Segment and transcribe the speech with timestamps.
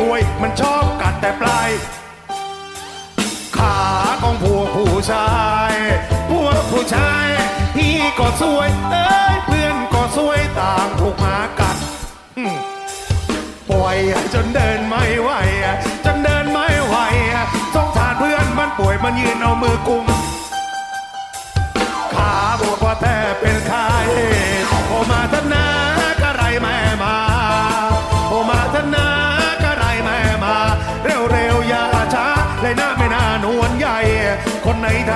[0.00, 1.70] ด้วย มันชอบกัดแต่ปลาย
[3.56, 3.78] ขา
[4.22, 5.30] ของพวกผู้ชา
[5.70, 5.72] ย
[6.30, 7.26] พวกผู้ชาย
[7.76, 11.76] พี่ก็สวย เอ้ยเพื่อนก็สวยต่างถูกหมากัด
[13.70, 13.96] ปล่อย
[14.34, 15.30] จนเดินไม่ไหว
[16.04, 16.96] จนเดินไม่ไหว
[17.74, 20.04] สงสารเพื่อนมันป่วยมันยืนเอามือกุม
[22.14, 23.78] ขาบอกว่าแต่เป็นใคร
[24.88, 25.75] โอมาทนา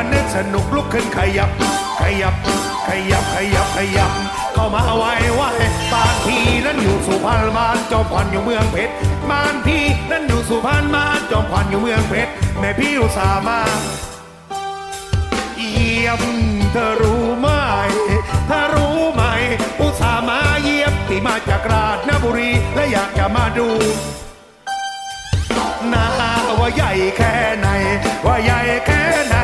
[0.02, 1.50] คนไหนทันสนุกลุกขึ้นขยับ
[2.00, 2.34] ขยับ
[2.88, 4.10] ขยับ ขยับ ขยับ
[4.54, 5.42] เข้ามาไวไว
[5.92, 8.92] บ้านพี่นั้นอยู่สุพรรณบ้านจอมขวัญอยู่เมืองเพชร
[9.30, 13.60] บ้านพี่นั้นอยู่สุพรรณบ้านจอมขวัญอยู่เมืองเพชรแม่พี่อุตส่าห์มา
[15.56, 16.22] เยี่ยม
[16.72, 17.46] เธอรู้ไหม
[18.48, 19.22] ถ้ารู้ไหม
[19.80, 23.68] อุตส่าห์มาเยี่ยมที่มาจากราชบุรีและอยากจะมาดู
[25.92, 26.06] นา
[26.60, 27.68] ว่าใหญ่แค่ไหน
[28.26, 29.36] ว่าใหญ่แค่ไหน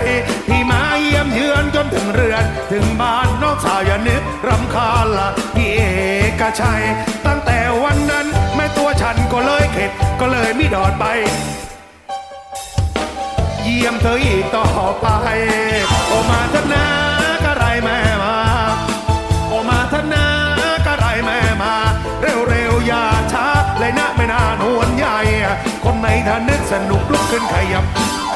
[2.16, 5.80] เรือน ถึงบ้านน้องสาวอย่านึกรำคาญละพี่เอ
[6.40, 6.82] กชัย
[7.26, 9.90] ตั้งแต่วันนั้นแม่ตัวฉันก็เลยเข็ด
[10.20, 11.04] ก็เลยไม่ดอดไป
[13.62, 14.66] เยี่ยมเธออีกต่อ
[15.00, 15.06] ไป
[16.08, 16.86] โอมาทนา
[17.44, 18.36] กะไรแม่มา
[19.48, 20.26] โอมาทนา
[20.86, 21.74] กะไรแม่มา
[22.20, 23.46] เร็วเร็วๆอย่าช้า
[23.78, 25.18] เลยนะไม่นานวนใหญ่
[25.84, 27.84] คนไหนถ้านึกสนุกลุกขึ้นขยับ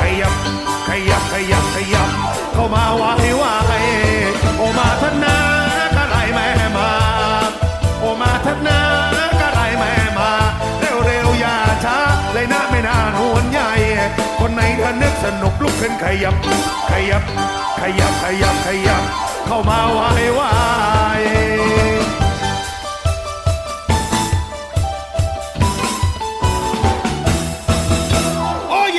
[0.01, 0.33] ขยับ
[0.89, 2.09] ขยับขยับขยับ
[2.53, 3.05] เข้ามาไหว
[3.37, 3.40] ไหว
[15.81, 16.35] ขึ้นขยับ
[16.91, 17.23] ขยับ
[17.81, 19.03] ขยับ ขยับ ขยับ
[19.47, 20.01] เข้ามาไหว
[20.35, 20.41] ไหว
[28.71, 28.91] โอ้ย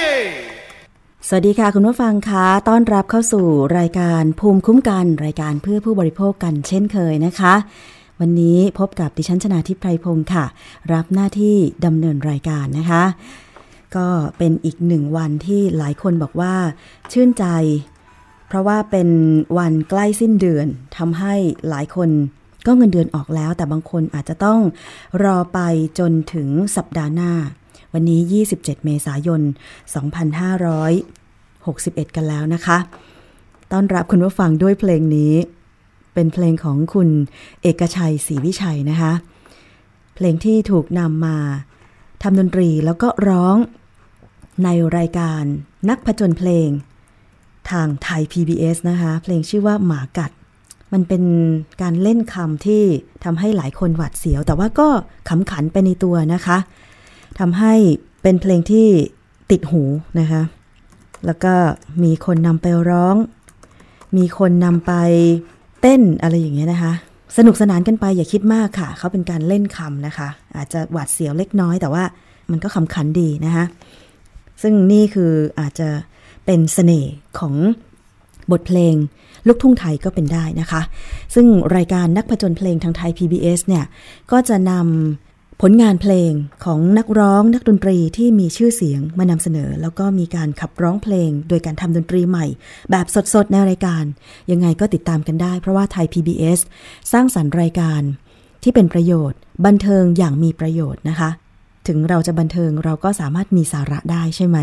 [1.27, 3.47] สวัสดีค่ะคุณผู้ฟังคะต้อนรับเข้าสู่
[3.77, 7.53] รายการภูมิคุ้มกัน รายการเพื่อผู้บริโภคกันเช่นเคยนะคะ
[8.19, 10.45] วันนี้พบกับดิฉันชนาทิพไพรพงศ์ค่ะ
[10.93, 11.55] รับหน้าที่
[11.85, 13.03] ดำเนินรายการนะคะ
[13.95, 14.07] ก็
[14.37, 16.55] เป็นอีกหนึ่งวันที่หลายคนบอกว่า
[17.11, 17.45] ชื่นใจ
[18.47, 19.09] เพราะว่าเป็น
[19.57, 21.33] วันใกล้สิ้นเดือนทำให้
[21.69, 22.09] หลายคน
[22.65, 24.59] ก็เงินเดือนออกแล้ว แต่บางคนอาจจะต้อง
[25.23, 25.59] รอไป
[25.99, 27.31] จนถึงสัปดาห์หน้า
[27.93, 28.19] วันนี้
[28.57, 29.41] 27 เมษายน
[31.13, 32.77] 2561 กันแล้วนะคะ
[33.71, 35.33] ต้อนรับคุณผู้ฟังด้วยเพลงนี้
[36.13, 37.09] เป็นเพลงของคุณ
[37.61, 39.13] เอกชัยศรีวิชัยนะคะ
[40.15, 41.37] เพลงที่ถูกนำมา
[42.21, 43.55] ทำดนตรีแล้วก็ร้อง
[44.63, 45.43] ในรายการ
[45.89, 46.69] นักผจญเพลง
[47.71, 50.31] ทางไทย PBS นะคะ เพลงชื่อว่าหมากัด
[50.93, 51.23] มันเป็น
[51.81, 52.83] การเล่นคำที่
[53.23, 54.87] ทำให้หลายคนหวาดเสียว แต่ว่าก็
[55.29, 56.57] ขำขันไปในตัวนะคะ
[57.39, 57.73] ทำให้
[58.21, 58.87] เป็นเพลงที่
[59.51, 59.83] ติดหู
[60.19, 60.41] นะคะ
[61.25, 61.53] แล้วก็
[62.03, 63.15] มีคนนำไปร้อง
[64.17, 64.93] มีคนนำไป
[65.81, 66.93] เต้นอะไรอย่างเงี้ยนะคะ
[67.37, 72.03] สนุกสนานกันไปอย่าคิดมากค่ะ เขาเป็นการเล่นคำนะคะ อาจจะหวาดเสียวเล็กน้อยแต่ว่า
[72.51, 73.65] มันก็ขำขันดีนะคะ
[74.61, 75.89] ซึ่งนี่คืออาจจะ
[76.45, 77.55] เป็นสเสน่ห์ของ
[78.51, 78.95] บทเพลง
[79.47, 80.81] ลูกทุ่งไทยก็เป็นได้นะคะ
[81.35, 83.85] ซึ่งรายการนักผจญเพลงทางไทย PBS เนี่ย
[84.31, 86.31] ก็จะนำผลงานเพลง
[86.65, 92.45] ของนักร้องนักดนตรีที่มีชื่อเสียงมานำเสนอ แล้วก็มีการขับร้องเพลง โดยการทำดนตรีใหม่
[92.91, 94.03] แบบสดๆ ในรายการ
[94.51, 96.59] ยังไงก็ติดตามกันได้ เพราะว่าไทย PBS
[97.11, 98.01] สร้างสรรค์รายการ
[98.63, 101.29] ที่เป็นประโยชน์ บันเทิงอย่างมีประโยชน์นะคะ
[101.87, 104.57] ถึงเราจะบันเทิงเราก็สามารถมีสาระได้ใช่ไหม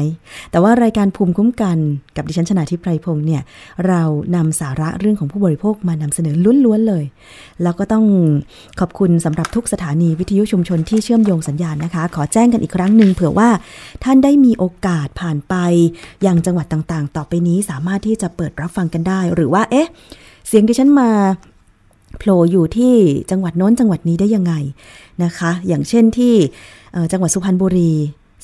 [0.51, 1.79] แต่ว่ารายการภูมิคุ้มกัน
[2.17, 3.43] กับดิฉันชนะทิพไพรพงศ์เนี่ย
[3.87, 4.03] เรา
[4.37, 6.35] นำสาระเรื่องของผู้บริโภคมานำเสนอ
[6.65, 7.05] ล้วนๆเลย
[7.63, 8.05] แล้วก็ต้อง
[8.81, 13.49] ขอบคุณสำหรับทุกสถานีวิทยุชุมชนที่เชื่อมโยงสัญญาณนะคะ ขอแจ้งกันอีกครั้งหนึ่งเผื่อว่า
[14.05, 15.55] ท่านได้มีโอกาสผ่านไป
[16.27, 19.89] ยังจังหวัดต่างๆ ต่อไปนี้สามารถที่จะเปิดรับฟังกันได้ หรือว่าเอ๊ะ
[20.47, 21.11] เสียงดิฉันมา
[22.19, 22.95] โผล่อยู่ที่
[23.31, 24.55] จังหวัดโน้นจังหวัดนี้ได้ยังไง
[25.25, 26.35] นะคะ อย่างเช่นที่
[27.13, 27.93] จังหวัดสุพรรณบุรี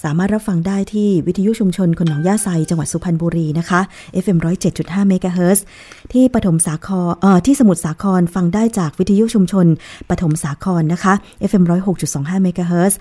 [0.02, 3.80] สามารถรับฟังได้ที่วิทยุชุมชนคนหนองย่าไซจังหวัดสุพรรณบุรีนะคะ
[4.24, 4.38] FM
[4.72, 5.64] 107.5เมกะเฮิร์
[6.12, 9.66] ที่ปฐมสาครเอ่อที่สมุทรสาครฟังได้จากวิทยุชุมชน
[10.10, 11.14] ปฐมสาครนะคะ
[11.50, 11.64] FM
[12.04, 12.98] 106.25เมกะเฮิร์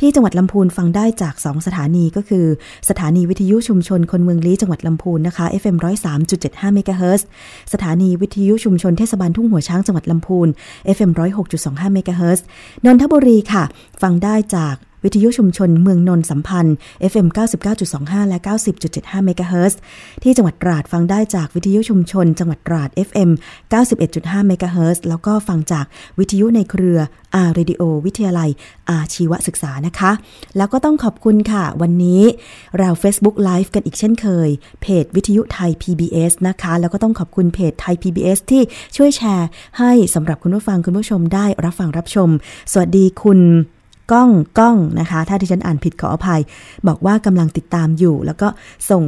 [0.00, 2.46] ที่จังหวัดลำพูนฟังได้จาก 2 สถานีก็คือ
[2.88, 5.76] สถานีวิทยุชุมชนคนเมืองลี้จังหวัดลำพูนนะคะ FM
[6.24, 7.24] 103.75เมกะเฮิร์
[7.72, 10.48] สถานีวิทยุชุมชนเทศบาลทุ่งหัวช้างจังหวัดลำพูน
[10.96, 11.10] FM
[11.52, 12.44] 106.25เมกะเฮิร์
[12.84, 13.64] นนทบุรีค่ะ
[14.02, 16.76] ฟังได้จาก วิทยุชุมชนเมืองนนสัมพันธ์
[17.12, 17.26] FM
[17.78, 18.38] 99.25 และ
[18.82, 19.80] 90.75 เมกะเฮิรตซ์
[20.22, 23.30] ที่จังหวัดตราดฟังได้จากวิทยุชุมชน จังหวัดตราด FM
[23.88, 25.84] 91.5 เมกะเฮิรตซ์แล้วก็ฟังจาก
[26.18, 26.98] วิทยุในเครือ
[27.34, 28.50] R Radio วิทยาลัย
[28.90, 30.12] อาชีวศึกษานะคะ
[30.56, 32.22] แล้วก็ต้องขอบคุณค่ะ วันนี้
[32.78, 34.48] เรา Facebook Live กันอีกเช่นเคย
[34.82, 38.62] เพจวิทยุไทย PBS นะคะ แล้วก็ต้องขอบคุณเพจไทย PBS ที่
[38.96, 39.48] ช่วยแชร์
[39.78, 42.28] ให้สำหรับคุณผู้ฟังคุณผู้ชมได้รับฟังรับชม
[42.72, 43.40] สวัสดีคุณ
[44.12, 46.40] ก้องก้องนะคะ ถ้าดิฉันอ่านผิดขออภัย
[46.88, 48.48] บอกว่ากำลังติดตามอยู่ แล้วก็
[48.90, 49.04] ส่ง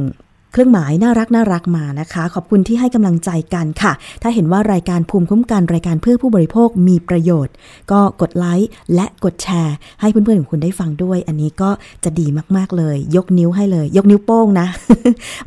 [0.53, 7.53] เครื่องหมายน่ารักน่ารักมานะคะ ขอบคุณที่ให้กำลังใจกันค่ะ ถ้าเห็นว่ารายการภูมิคุ้มกันรายการเพื่อผู้บริโภคมีประโยชน์
[7.91, 11.69] ก็กดไลค์และกดแชร์ ให้เพื่อนๆของคุณได้ฟังด้วย อันนี้ก็
[12.03, 12.27] จะดี
[12.57, 14.67] มากๆเลย ยกนิ้วให้เลย ยกนิ้วโป้งนะ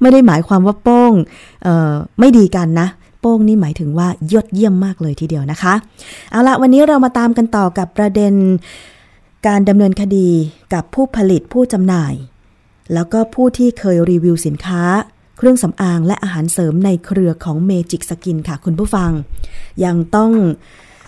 [0.01, 1.13] ไม่ได้หมายความว่าโป้ง
[2.21, 2.89] ไม่ดีกันนะ
[3.21, 5.75] โป้งนี่หมายถึงว่ายอดเยี่ยมมากเลยทีเดียวนะคะ
[6.31, 8.35] เอาละวันนี้เรามาตามกันต่อกับประเด็น
[9.49, 10.29] การดำเนินคดี
[10.75, 12.15] กับผู้ผลิตผู้จำหน่าย
[12.95, 14.83] แล้วก็ผู้ที่เคยรีวิวสินค้า
[15.37, 19.11] เครื่องสำอางและอาหารเสริมในเครือของเมจิกสกินค่ะคุณผู้ฟัง
[19.85, 20.31] ยังต้อง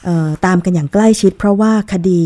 [0.06, 2.22] ออตามกันอย่างใกล้ชิดเพราะว่าคดี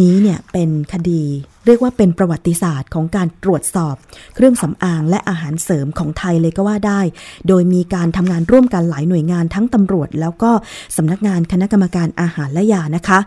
[0.00, 1.22] นี้เนี่ยเป็นคดี
[1.66, 3.94] เรียกว่าเป็นประวัติศาสตร์ของการตรวจสอบ
[4.34, 7.00] เครื่องสำอางและอาหารเสริมของไทยเลยก็ว่าได้
[7.48, 10.50] โดยมีการทำงานร่วมกันหลายหน่วยงานทั้งตำรวจ แล้วก็
[10.96, 13.18] สำนักงานคณะกรรมการอาหารและยานะคะ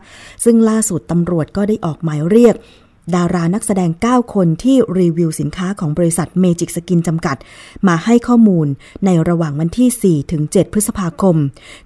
[0.43, 2.55] ซึ่งล่าสุดตำรวจก็ได้ออกหมายเรียก
[3.15, 7.37] ดารานักแสดง 9 คนที่รีวิวสินค้าของบริษัทเมจิกสกินจำกัด
[7.87, 8.67] มาให้ข้อมูล
[9.05, 11.35] ในระหว่างวันที่ 4 ถึง 7 พฤษภาคม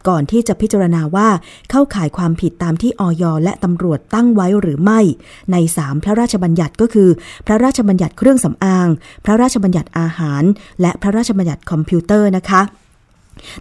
[0.07, 1.30] ก่อนที่จะพิจารณาว่า
[1.69, 3.23] เข้าข่ายความผิดตามที่อย.
[3.44, 5.00] และตำรวจตั้งไว้หรือไม่
[5.51, 7.10] ใน 3 พระราชบัญญัติก็คือ
[7.48, 8.88] พระราชบัญญัติเครื่องสำอาง
[9.25, 10.44] พระราชบัญญัติอาหาร
[10.81, 12.62] และพระราชบัญญัติคอมพิวเตอร์นะคะ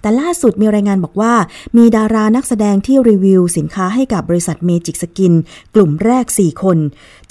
[0.01, 1.35] แต่ล่าสุดมีรายงานบอกว่า
[1.77, 5.33] มีดารานักแสดงที่รีวิวสินค้าให้กับบริษัทเมจิกสกิน
[5.75, 6.79] กลุ่มแรก 4 คน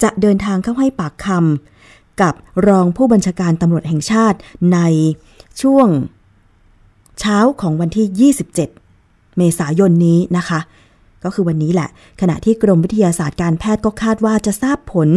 [0.02, 2.34] จะเดินทางเข้าให้ปากคำกับ
[2.66, 4.38] รองผู้บัญชาการตำรวจแห่งชาติ
[4.72, 4.78] ใน
[5.62, 5.88] ช่วง
[7.20, 8.54] เช้าของวันที่ 27
[9.38, 10.60] เมษายนนี้นะคะ
[11.24, 11.88] ก็คือวันนี้แหละ
[12.20, 15.08] ขณะที่กรมวิทยาศาสตร์การแพทย์ก็คาดว่าจะทราบผล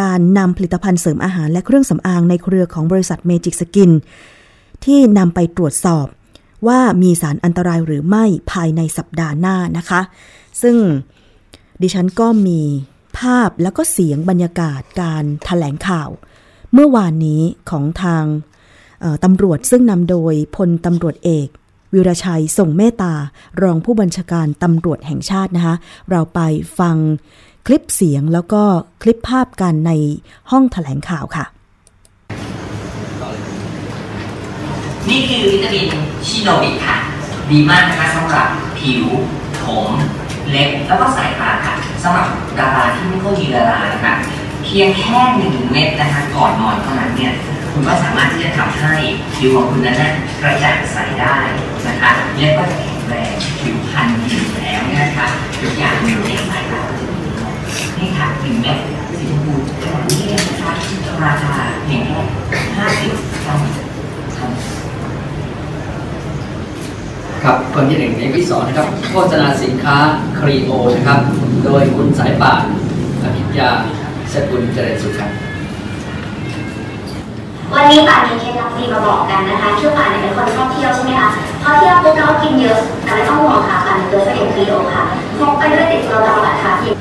[0.00, 3.90] การนำผลิตภัณฑ์เสริมอาหารและเครื่องสำอางในเครือของบริษัทเมจิกสกิน
[4.84, 6.06] ที่นำไปตรวจสอบ
[6.66, 10.00] ว่ามีสารอันตรายหรือไม่ภายในสัปดาห์หน้านะคะ
[10.62, 10.76] ซึ่ง
[11.82, 12.60] ดิฉันก็มี
[13.18, 16.10] ภาพแล้วก็เสียงบรรยากาศการถแถลงข่าว
[16.72, 18.24] เมื่อวานนี้ของทาง
[19.24, 21.48] ตำรวจซึ่งนำโดยพลตำรวจเอก
[21.94, 23.14] วิรชัยส่งเมตตา
[23.62, 25.76] รองผู้บัญชาการตำรวจแห่งชาตินะคะ
[26.10, 26.40] เราไป
[26.78, 26.96] ฟัง
[27.66, 28.62] คลิปเสียงแล้วก็
[29.02, 29.92] คลิปภาพกันใน
[30.50, 31.44] ห้องถแถลงข่าวค่ะ
[35.10, 35.86] นี่คือวิตามิน
[36.26, 36.96] ชิโนบิค่ะ
[37.50, 38.48] ดีมากนะคะสำหรับ
[38.80, 39.04] ผิว
[39.64, 39.88] ผม
[40.50, 42.26] เล็บแล้วก็สายตาค่ะสำหรับ
[42.58, 44.14] ดาราที่ไม่ค่อยมีดารานะคะ
[44.64, 47.32] เพียงแค่หนึ่งเม็ดนะคะก่อนนอนเท่านั้นเนี่ย
[47.72, 48.94] คุณก็สามารถที่จะทำให้
[49.34, 51.36] ผิวของคุณนั้นกระจ่างใสได้
[51.86, 55.26] นะคะเล็บก็จะแข็งแรงผิวพรรณดีแล้วนะคะ
[55.60, 56.88] ทุกอย่างมีเล็บใสแล้ว
[57.98, 58.78] นี่ค่ะหนึ่งเม็ด
[59.18, 60.72] สีชมพูแบบนี้นะคะ
[61.22, 62.20] ราคาเพียงแค่
[62.76, 64.75] ห้าสิบเท่านั้น
[67.44, 69.96] ครับคนที่หนึ่งในวิสองนะครับโฆษณาสินค้า
[70.38, 71.20] ครีโอนะครับ
[71.64, 72.62] โดยคุณสายป่าน
[73.22, 73.70] อภิญญา
[74.32, 75.30] สกุลเจริญสุขครับ
[77.74, 81.28] วันนี้ป่านมีเคล็ดลับดีมาบอกกันนะคะคือป่านเนี่ยเป็นคนชอบเที่ยวใช่ไหมคะ
[81.62, 85.02] พอเที่ยวปุ๊บเราก็กินเยอะแต่ไม่ต้องห่วงค่ะป่านมีตัวช่วยเอ็นคลีโอค่ะ
[85.38, 86.92] พกไปด้วยติดตัวตลอดค่ะพี่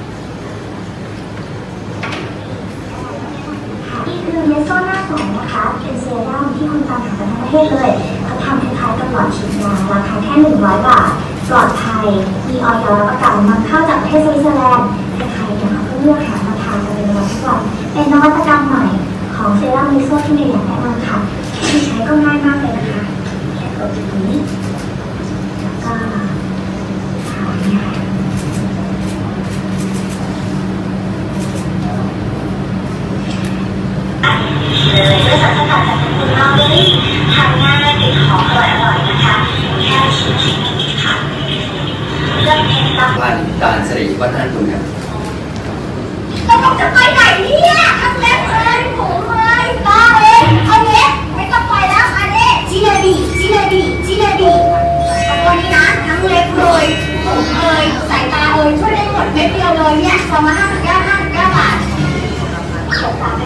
[4.07, 7.91] นี่คือเมโซหน้าใสนะคะเป็นเซรั่มที่คนตามหากันทั้งประเทศเลย
[8.24, 11.09] เขา ทำคล้ายๆกับหลอดฉีดยาราคาแค่ 100 บาท
[11.49, 12.05] ปลอดภัย
[12.47, 12.85] มีอย.
[12.99, 14.87] รับประกันนำเข้าจากประเทศสวิตเซอร์แลนด์
[15.33, 17.59] ใครๆเนี่ยเขาก็เลือกหามาทานกันเป็นวันทุกวัน
[17.93, 18.83] เป็นนวัตกรรมใหม่
[19.35, 21.17] ของเซรั่มเมโซที่เมย์อยากแนะนำค่ะ
[21.69, 23.01] ที่ใช้ก็ง่ายมากเลยนะคะ
[23.55, 24.39] แค่กดตรงนี้
[25.61, 25.91] แล้วก็
[27.29, 27.81] ทาเนี่ย
[34.93, 36.87] เลยด้วยสารสกัดจากสมุนไพรเบอร์รี่
[37.33, 37.84] ทานง่ายติดหอยๆนะคะแค่ชิ้นๆนี้ค่ะเลือกเองค่ะ
[43.19, 44.83] บ้านตาลสิริวัฒนกุลครับ
[46.45, 54.51] แล้วผมจะไปไหนเนี่ยทั้งเล็บเลยผมเลยตาเองเอาเล็บไม่ต้องไปแล้วอันนี้จิเลบีจิเลบีจิเลบี
[55.43, 56.85] ตัวนี้นะทั้งเล็บเลย
[57.25, 61.75] ผมเอยสายตาเอยช่วยได้หมดเม็ดเดียวเลยเนี่ยสองร้อยห้าสิบเก้าห้าสิบเก้าบาท
[63.01, 63.43] สงสารไหม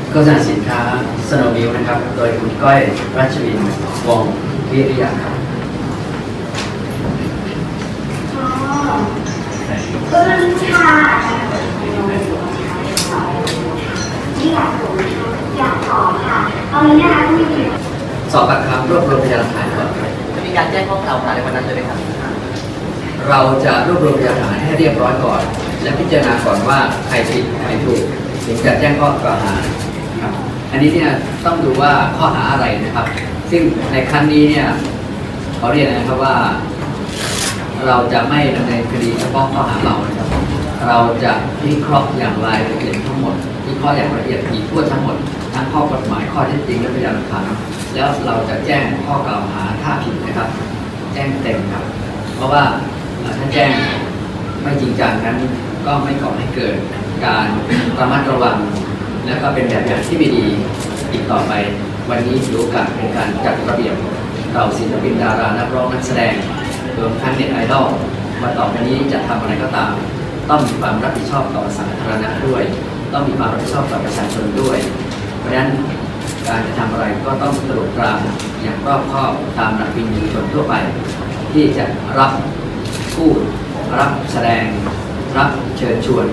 [0.00, 0.80] โฆษณาสินค้า
[1.28, 2.78] สโนวิวนะครับ โดยคุณก้อย
[3.18, 3.58] รัชวิน
[4.08, 4.34] วงศ์
[4.70, 5.34] วิริยะครับ
[8.36, 8.46] อ๋อ
[10.10, 10.42] เออ
[10.72, 10.88] ค่ะ
[14.38, 14.92] นี่อยากรู้
[15.58, 16.38] อยากตอบค่ะ
[16.72, 17.60] ตอนนี้นะคะที่มี
[18.32, 20.10] สอบปากคำรวบรวมพยานหลักฐานก่อนครับ
[20.46, 21.98] มีการแจ้งข้อกล่าวหาในวันนั้นเลยไหมครับ
[23.28, 25.42] เราจะรวบรวมพยานหลักฐานให้เรียบร้อยก่อน
[25.82, 28.02] และพิจารณาก่อนว่าใครผิดใครถูก
[28.44, 29.85] ถึงจะแจ้งข้อกล่าวหาครับ
[30.76, 31.12] อันนี้เนี่ย
[31.46, 33.06] ต้องดูว่าข้อหาอะไรนะครับ
[33.50, 34.66] ซึ่งในครั้งนี้เนี่ย
[35.58, 36.34] ขอเรียนนะครับว่า
[37.86, 40.28] เราจะไม่ดำเนินคดีเฉพาะข้อหาเรานะครับ
[40.88, 41.32] เราจะ
[41.64, 45.16] วิเคราะห์อย่างรายละเอียดทั้งหมดวิเคราะห์อย่างละเอียดถี่ถ้วนทั้งหมด
[45.54, 47.48] ทั้งข้อกฎหมายข้อเท็จจริงและพยานหลักฐาน
[47.94, 50.48] แล้วเราจะแจ้งข้อกล่าวหาถ้าผิดนะครับ
[51.12, 51.84] แจ้งเต็มครับ
[52.36, 52.64] เพราะว่า
[53.20, 53.70] เอ่อถ้าแจ้ง
[54.62, 55.38] ไม่จริงจังนั้น
[55.86, 56.76] ก็ไม่ก่อให้เกิด
[57.24, 57.46] การ
[57.98, 58.58] ระมัดระวัง
[59.26, 60.46] แล้วก็เป็นแบบอย่างที่ไม่ดี
[61.12, 61.52] อีกต่อไป
[62.10, 63.96] วันนี้ถือโอกาสเป็นการจัดระเบียบ
[64.52, 66.34] เราศิลปินดารานักร้องนักแสดง
[66.98, 67.88] รวมทั้งเน็ตไอดอล
[68.40, 69.92] ว่าต่อไปนี้จะทำอะไรก็ตาม
[70.50, 72.62] ต้องมีความรับผิดชอบต่อสาธารณะด้วย
[73.12, 74.78] ต้องมีความรับผิดชอบต่อประชาชนด้วย
[75.38, 75.70] เพราะฉะนั้น
[76.48, 78.12] การจะทำอะไรก็ต้องตรวจตรา
[78.62, 80.74] อย่างรอบคอบตามหลักวินยูชนทั่วไป
[81.52, 81.84] ที่จะ
[82.18, 82.32] รับ
[83.14, 83.38] พูด
[83.98, 84.64] รับแสดง
[85.38, 86.26] รับเชิญชวน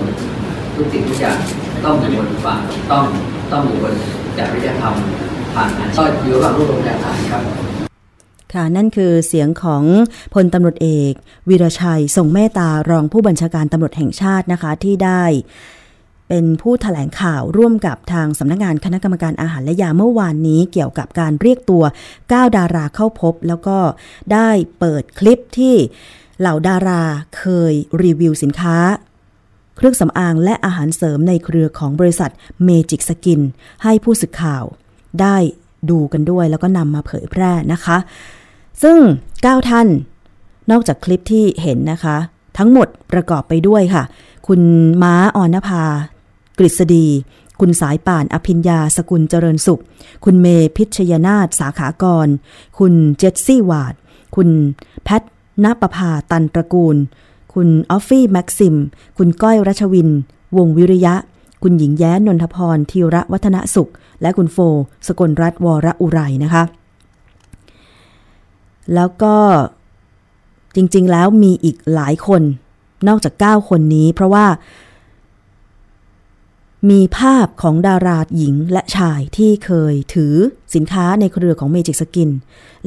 [0.76, 1.38] ทุกสิ่งทุกอย่าง
[1.84, 2.60] ต้องอยู่บนความ
[2.92, 3.04] ต้อง
[3.52, 3.94] ต้องอยู่บน
[4.38, 4.94] จริยธรรม
[5.54, 7.42] ผ่านการก็อยู่ระหว่างรวบรวมหลักฐานครับ
[8.52, 9.82] ค่ะนั่นคือเสียงของ
[10.34, 11.12] พลตำรวจเอก
[11.48, 15.24] วีรชัยทรงเมตตารองผู้บัญชาการตำรวจแห่งชาตินะคะที่ได้
[16.28, 21.84] เป็นผู้ถแถลงข่าวร่วมกับทางสำนักงานคณะกรรมการอาหารและยาเมื่อวานนี้เกี่ยวกับการเรียกตัว
[22.20, 23.78] 9 ดาราเข้าพบ แล้วก็
[24.32, 24.48] ได้
[24.78, 25.76] เปิดคลิปที่
[26.40, 27.02] เหล่าดารา
[27.36, 28.76] เคยรีวิวสินค้า
[29.76, 32.30] เครื่องสำอางและอาหารเสริมในเครือของบริษัท
[32.64, 33.40] เมจิกสกิน
[33.82, 34.64] ให้ผู้สื่อข่าว
[35.20, 35.36] ได้
[35.90, 37.96] ดูกันด้วยแล้วก็นำมาเผยแพร่นะคะ
[38.82, 38.98] ซึ่ง
[39.32, 39.88] 9 ท่าน
[40.70, 42.16] นอกจากคลิปที่เห็นนะคะ
[42.58, 44.04] ทั้งหมดประกอบไปด้วยค่ะ
[44.46, 44.60] คุณ
[45.02, 45.84] ม้าออนภา
[46.58, 47.06] กฤษฎี
[47.60, 49.82] คุณสายป่านอภิญญาสกุลเจริญสุข
[50.24, 52.28] คุณเมพิชยนาถสาขากร
[52.78, 53.94] คุณเจสซี่วาด
[54.36, 54.48] คุณ
[55.04, 55.22] แพท
[55.64, 56.96] ณปภาตันตระกูล
[57.54, 58.74] คุณออฟฟี่แม็กซิม
[59.18, 60.08] คุณก้อยรัชวิน
[60.56, 61.14] วงวิริยะ
[61.62, 63.90] คุณหญิงแย้นนทพรธีระวัฒนสุข
[64.22, 64.58] และคุณโฟ
[65.06, 66.62] สกลรัตวรอุไรนะคะ
[68.94, 69.36] แล้วก็
[70.76, 72.42] จริง ๆ แล้วมีอีกหลายคน
[73.08, 74.46] นอกจาก 9 คนนี้ เพราะว่า
[76.90, 80.34] มีภาพของดาราหญิงและชายที่เคยถือ
[80.74, 82.30] สินค้าในเครือของ Magic Skin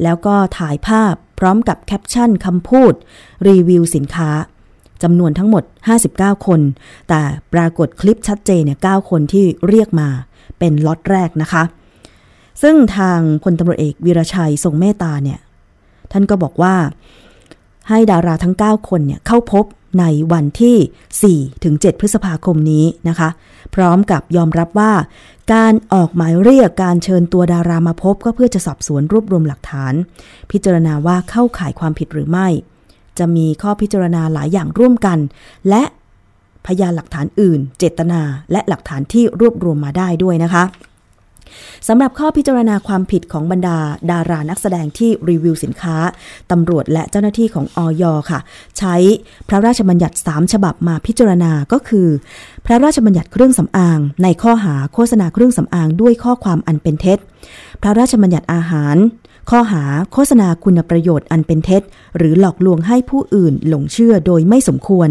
[0.02, 2.92] แล้วก็ถ่ายภาพพร้อมกับแคปชั่นคำพูด
[3.48, 4.30] รีวิวสินค้า
[5.02, 5.62] จำนวนทั้งหมด
[6.04, 6.60] 59 คน
[7.08, 7.20] แต่
[7.52, 10.08] ปรากฏคลิปชัดเจนเนี่ย9คนที่เรียกมา
[10.58, 11.62] เป็นล็อตแรกนะคะ
[12.62, 15.38] ซึ่งทางพลตำรวจเอกวีรชัยทรงเมตตาเนี่ย
[16.12, 16.74] ท่านก็บอกว่า
[17.88, 19.64] ให้ดาราทั้ง 9 คนเนี่ยเข้าพบ
[20.00, 23.28] ในวันที่ 4 ถึง 7 พฤษภาคมนี้นะคะ
[23.74, 24.92] พร้อมกับยอมรับว่า
[25.54, 29.94] การออกหมายเรียกการเชิญตัวดารามาพบก็เพื่อจะสอบสวนรวบรวมหลักฐาน
[30.50, 32.48] พิจารณาว่าเข้าข่ายความผิดหรือไม่
[33.18, 35.18] จะมีข้อพิจารณาหลายอย่างร่วมกัน
[35.68, 35.82] และ
[36.66, 38.20] พยานหลักฐานอื่น เจตนา
[38.52, 40.64] และหลักฐานที่รวบรวมมาได้ด้วยนะคะ
[41.88, 43.78] สำหรับข้อพิจารณาความผิดของบรรดา
[44.10, 45.96] ดารานักแสดงที่รีวิวสินค้า
[46.50, 48.40] ตำรวจและเจ้าหน้าที่ของออยค่ะ
[48.78, 48.94] ใช้
[49.48, 52.08] พระราชบัญญัติ 3 ฉบับมาพิจารณาก็คือ
[52.66, 57.18] พระราชบัญญัติเครื่องสำอาง ในข้อหาโฆษณาเครื่องสำอางด้วยข้อความอันเป็นเท็จ
[57.82, 58.96] พระราชบัญญัติอาหาร
[59.50, 61.82] ข้อหาโฆษณาคุณประโยชน์อันเป็นเท็จ
[62.16, 65.08] หรือหลอกลวงให้ผู้อื่นหลงเชื่อโดยไม่สมควร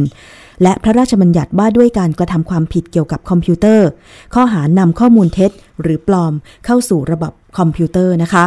[0.63, 3.87] และพระราชบัญญัติว่าด้วยการกระทำความผิดเกี่ยวกับคอมพิวเตอร์
[4.33, 5.51] ข้อหานำข้อมูลเท็จ
[5.81, 6.33] หรือปลอม
[6.65, 8.45] เข้าสู่ระบบคอมพิวเตอร์นะคะ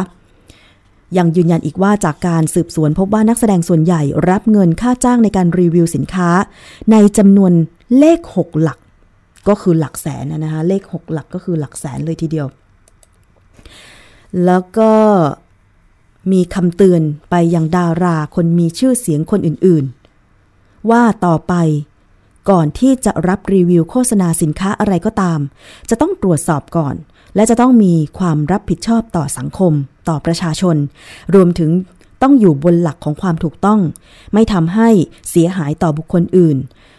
[1.17, 6.29] ยังยืนยันอีกว่าจากการสืบสวนพบว่านักแสดงส่วนใหญ่รับเงินค่าจ้างในการรีวิวสินค้า
[6.91, 7.51] ในจำนวน
[7.97, 8.79] เลข 6 หลัก
[9.47, 12.47] ก็คือหลักแสนนะคะเลข 6 หลักก็คือหลักแสนเลยทีเดียว
[14.45, 14.91] แล้วก็
[16.31, 21.53] มีคำเตือนไปยังดาราคนมีชื่อเสียงคนอื่นๆ ว่าต่อไป
[22.49, 25.39] ก่อนที่จะรับรีวิวโฆษณาสินค้าอะไรก็ตาม
[25.89, 26.95] จะต้องตรวจสอบก่อน
[27.35, 29.73] และจะต้องมีความรับผิดชอบต่อสังคม
[30.09, 30.75] ต่อประชาชน
[31.35, 31.71] รวมถึง
[32.21, 33.79] ต้องอยู่บนหลักของความถูกต้อง
[34.33, 34.89] ไม่ทำให้
[35.29, 36.57] เสียหายต่อบุคคลอื่น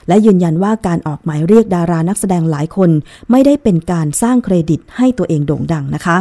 [0.08, 2.90] และยืนยันว่าการออกหมายเรียกดารานักแสดงหลายคน
[3.30, 6.16] ไม่ได้เป็นการสร้างเครดิตให้ตัวเองโด่งดังนะคะ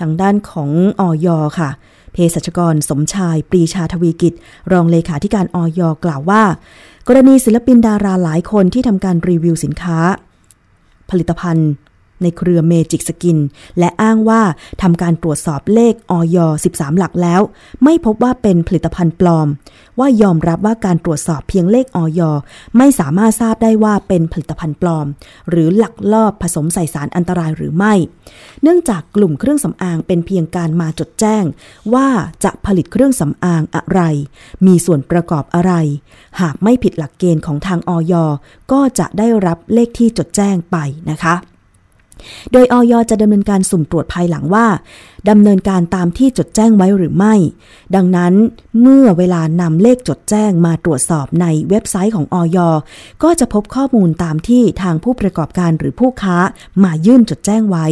[0.00, 1.28] ทางด้านของอย.
[1.58, 1.70] ค่ะ
[2.12, 4.34] เภสัชกรสมชาย ปรีชาทวีกิจ
[4.72, 5.80] รองเลขาธิการอย.
[6.04, 6.42] กล่าวว่า
[7.08, 9.98] กรณีศิลปินดาราหลายคนที่ทำการรีวิวสินค้า
[11.10, 11.70] ผลิตภัณฑ์
[12.22, 13.38] ในเครือเมจิกสกิน
[13.78, 14.42] และอ้างว่า
[14.82, 16.38] ทำการตรวจสอบเลขอย.
[16.70, 17.40] 13 หลักแล้ว
[17.84, 19.48] ไม่พบว่าเป็นผลิตภัณฑ์ปลอม
[19.98, 22.20] ว่ายอมรับว่าการตรวจสอบเพียงเลขออย
[22.76, 25.06] ไม่สามารถทราบได้ว่าเป็นผลิตภัณฑ์ปลอม
[25.50, 27.94] หรือหลักลอบผสมใส่สารอันตรายหรือไม่
[28.62, 31.44] เนื่องจากกลุ่มเครื่องสำอางเป็นเพียงการมาจดแจ้ง
[31.94, 32.08] ว่า
[32.44, 34.00] จะผลิตเครื่องสำอางอะไร
[34.66, 35.72] มีส่วนประกอบอะไร
[36.40, 38.14] หากไม่ผิดหลักเกณฑ์ของทางออย
[38.72, 40.76] ก็จะได้รับเลขที่จดแจ้งไป
[41.10, 41.34] นะคะ
[42.52, 44.66] โดยออยจะดำเนินการสุ่มตรวจภายหลังว่า
[45.30, 47.34] ดำเนินการตามที่จดแจ้งไว้หรือไม่
[47.94, 48.32] ดังนั้น
[48.80, 52.58] เมื่อเวลานำเลขจดแจ้งมาตรวจสอบในเว็บไซต์ของออย
[53.22, 56.36] ก็จะพบข้อมูลตามที่ทางผู้ประกอบการหรือผู้ค้า
[56.84, 57.86] มายื่นจดแจ้งไว้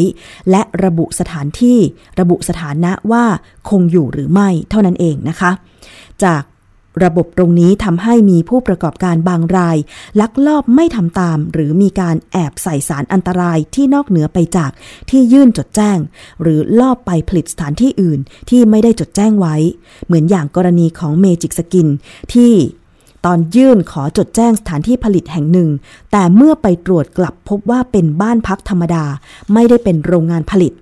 [0.51, 1.79] และระบุสถานที่
[2.21, 3.25] ระบุสถานะว่า
[3.69, 5.51] คงอยู่หรือไม่เท่านั้นเองนะคะ
[6.25, 6.43] จาก
[7.05, 9.77] ระบบตรงนี้ทำให้มีผู้ประกอบการบางราย
[10.21, 14.71] ลักลอบไม่ทำตาม หรือมีการแอบใส่สารอันตรายที่นอกเหนือไปจาก
[15.11, 15.99] ที่ยื่นจดแจ้ง
[16.43, 19.57] หรือลอบไปผลิตสถานที่อื่นที่ไม่ได้จดแจ้งไว้
[20.07, 21.89] เหมือนอย่างกรณีของเมจิกสกิน
[22.35, 22.53] ที่
[23.27, 25.69] ตอนยื่นขอจดแจ้งสถานที่ผลิตแห่งหนึ่ง
[26.13, 29.05] แต่เมื่อไปตรวจกลับพบว่าเป็นบ้านพักธรรมดา
[29.53, 30.73] ไม่ได้เป็นโรงงานผลิต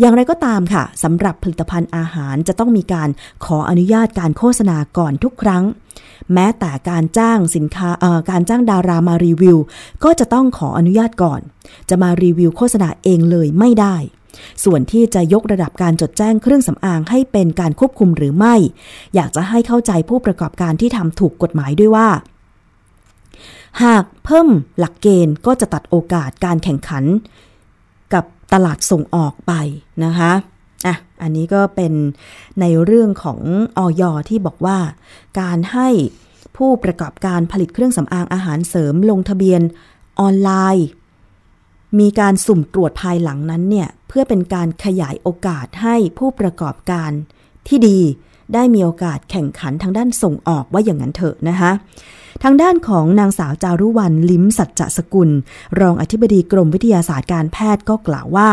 [0.00, 3.08] อย่างไรก็ตามค่ะสำหรับผลิตภัณฑ์อาหารจะต้องมีการ
[3.44, 5.64] ขออนุญาตการโฆษณาก่อนทุกครั้ง
[6.34, 7.90] แม้แต่การจ้างสินค้า
[8.30, 9.58] การจ้างดารามารีวิว
[10.04, 11.40] ก็จะต้องขออนุญาตก่อน
[11.88, 13.96] จะมารีวิวโฆษณาเองเลยไม่ได้
[14.64, 18.54] ส่วนที่จะยกระดับการจดแจ้งเครื่องสำอางให้เป็นการควบคุมหรือไม่
[19.14, 22.08] อยากจะให้เข้าใจผู้ประกอบการที่ทำถูกกฎหมายด้วยว่า
[23.82, 27.04] หากเพิ่มหลักเกณฑ์ก็จะตัดโอกาสการแข่งขัน
[28.52, 29.52] ตลาดส่งออกไป
[30.04, 30.32] นะคะ
[30.86, 31.92] อะอันนี้ก็เป็น
[32.60, 33.40] ในเรื่องของ
[33.78, 34.78] ออยที่บอกว่า
[35.40, 35.88] การให้
[36.56, 39.60] ผู้ประกอบการผลิตเครื่องสำอางอาหารเสริมลงทะเบียน
[40.20, 40.86] ออนไลน์
[42.00, 47.10] มีการสุ่มตรวจภายหลังนั้นเนี่ย เพื่อเป็นการขยายโอกาสให้ผู้ประกอบการ
[47.68, 47.98] ที่ดี
[48.54, 51.70] ได้มีโอกาสแข่งขันทางด้านส่งออกว่าอย่างนั้นเถอะนะคะ
[52.44, 55.30] ทางด้านของนางสาวจารุวรรณลิ้มสัจจสกุล
[55.80, 58.50] รองอธิบดีกรมวิทยาศาสตร์การแพทย์ก็กล่าวว่า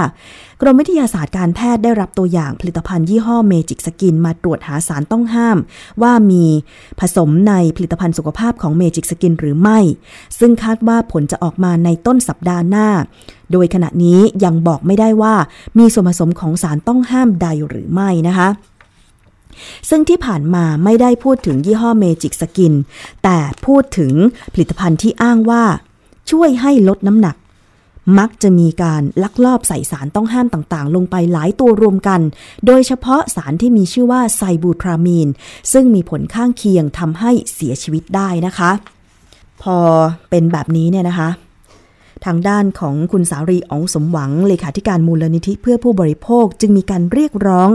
[0.61, 5.57] กรมวิทยาศาสตร์การแพทย์ได้รับตัวอย่างผลิตภัณฑ์ยี่ห้อเมจิกสกินมาตรวจหาสารต้องห้าม
[6.01, 6.45] ว่ามี
[6.99, 9.79] ผสมในผลิตภัณฑ์สุขภาพของเมจิกสกินหรือไม่
[10.39, 12.87] ซึ่งคาดว่าผลจะออกมาในต้นสัปดาห์หน้า
[13.51, 15.35] โดยขณะนี้ยังบอกไม่ได้ว่า
[15.77, 18.49] มีส่วนผสมของสารต้องห้ามใดหรือไม่นะคะ
[19.89, 22.73] ซึ่งที่ผ่านมาไม่ได้พูดถึงยี่ห้อเมจิกสกิน
[23.23, 24.13] แต่พูดถึง
[24.53, 25.63] ผลิตภัณฑ์ที่อ้างว่า
[26.31, 27.35] ช่วยให้ลดน้ำหนัก
[28.19, 32.21] มักจะมีการลักลอบใส่สารต้องห้ามต่างๆ ลงไปหลายตัวรวมกัน
[32.65, 35.27] โดยเฉพาะสารที่มีชื่อว่าไซบูทรามีน
[35.71, 38.71] ซึ่งมีผลข้างเคียงทำให้เสียชีวิตได้นะคะ
[39.61, 39.77] พอ
[40.29, 41.29] เป็นแบบนี้เนี่ยนะคะ
[42.25, 47.69] ทางด้านของคุณสารีอองสมหวังเลขาธิการมูลนิธิเพื่อผู้บริโภคจึงมีการเรียกร้อง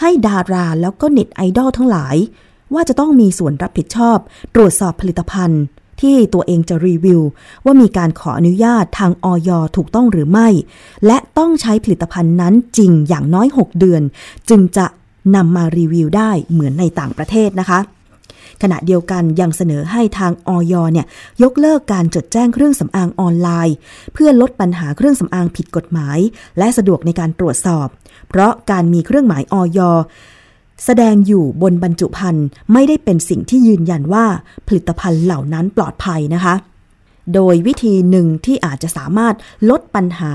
[0.00, 2.16] ให้ดาราแล้วก็เน็ตไอดอลทั้งหลาย
[2.74, 4.18] ว่าจะต้องมีส่วนรับผิดชอบ
[4.54, 5.62] ตรวจสอบผลิตภัณฑ์
[6.00, 7.20] ที่ตัวเองจะรีวิว
[7.64, 10.48] ว่ามีการขออนุญาตทางออยถูกต้องหรือไม่
[11.06, 14.02] และต้องใช้ผลิตภัณฑ์นั้นจริงอย่างน้อย 6 เดือน
[14.50, 14.86] จึงจะ
[15.36, 17.78] นำมารีวิวได้เหมือนในต่างประเทศนะคะ
[18.62, 21.06] ขณะเดียวกันยังเสนอให้ทางออยเนี่ย
[21.42, 23.76] ยกเลิกการจดแจ้งเครื่องสำอางออนไลน์
[24.12, 26.18] เพื่อลดปัญหาเครื่องสำอางผิดกฎหมาย
[26.58, 27.86] และสะดวกในการตรวจสอบ
[28.28, 29.80] เพราะการมีเครื่องหมายออย
[30.84, 34.26] แสดงอยู่บนบรรจุภัณฑ์ไม่ได้เป็นสิ่งที่ยืนยันว่า
[34.66, 36.54] ผลิตภัณฑ์เหล่านั้นปลอดภัยนะคะ
[37.34, 39.34] โดยวิธีหนึ่งที่อาจจะสามารถ
[39.70, 40.34] ลดปัญหา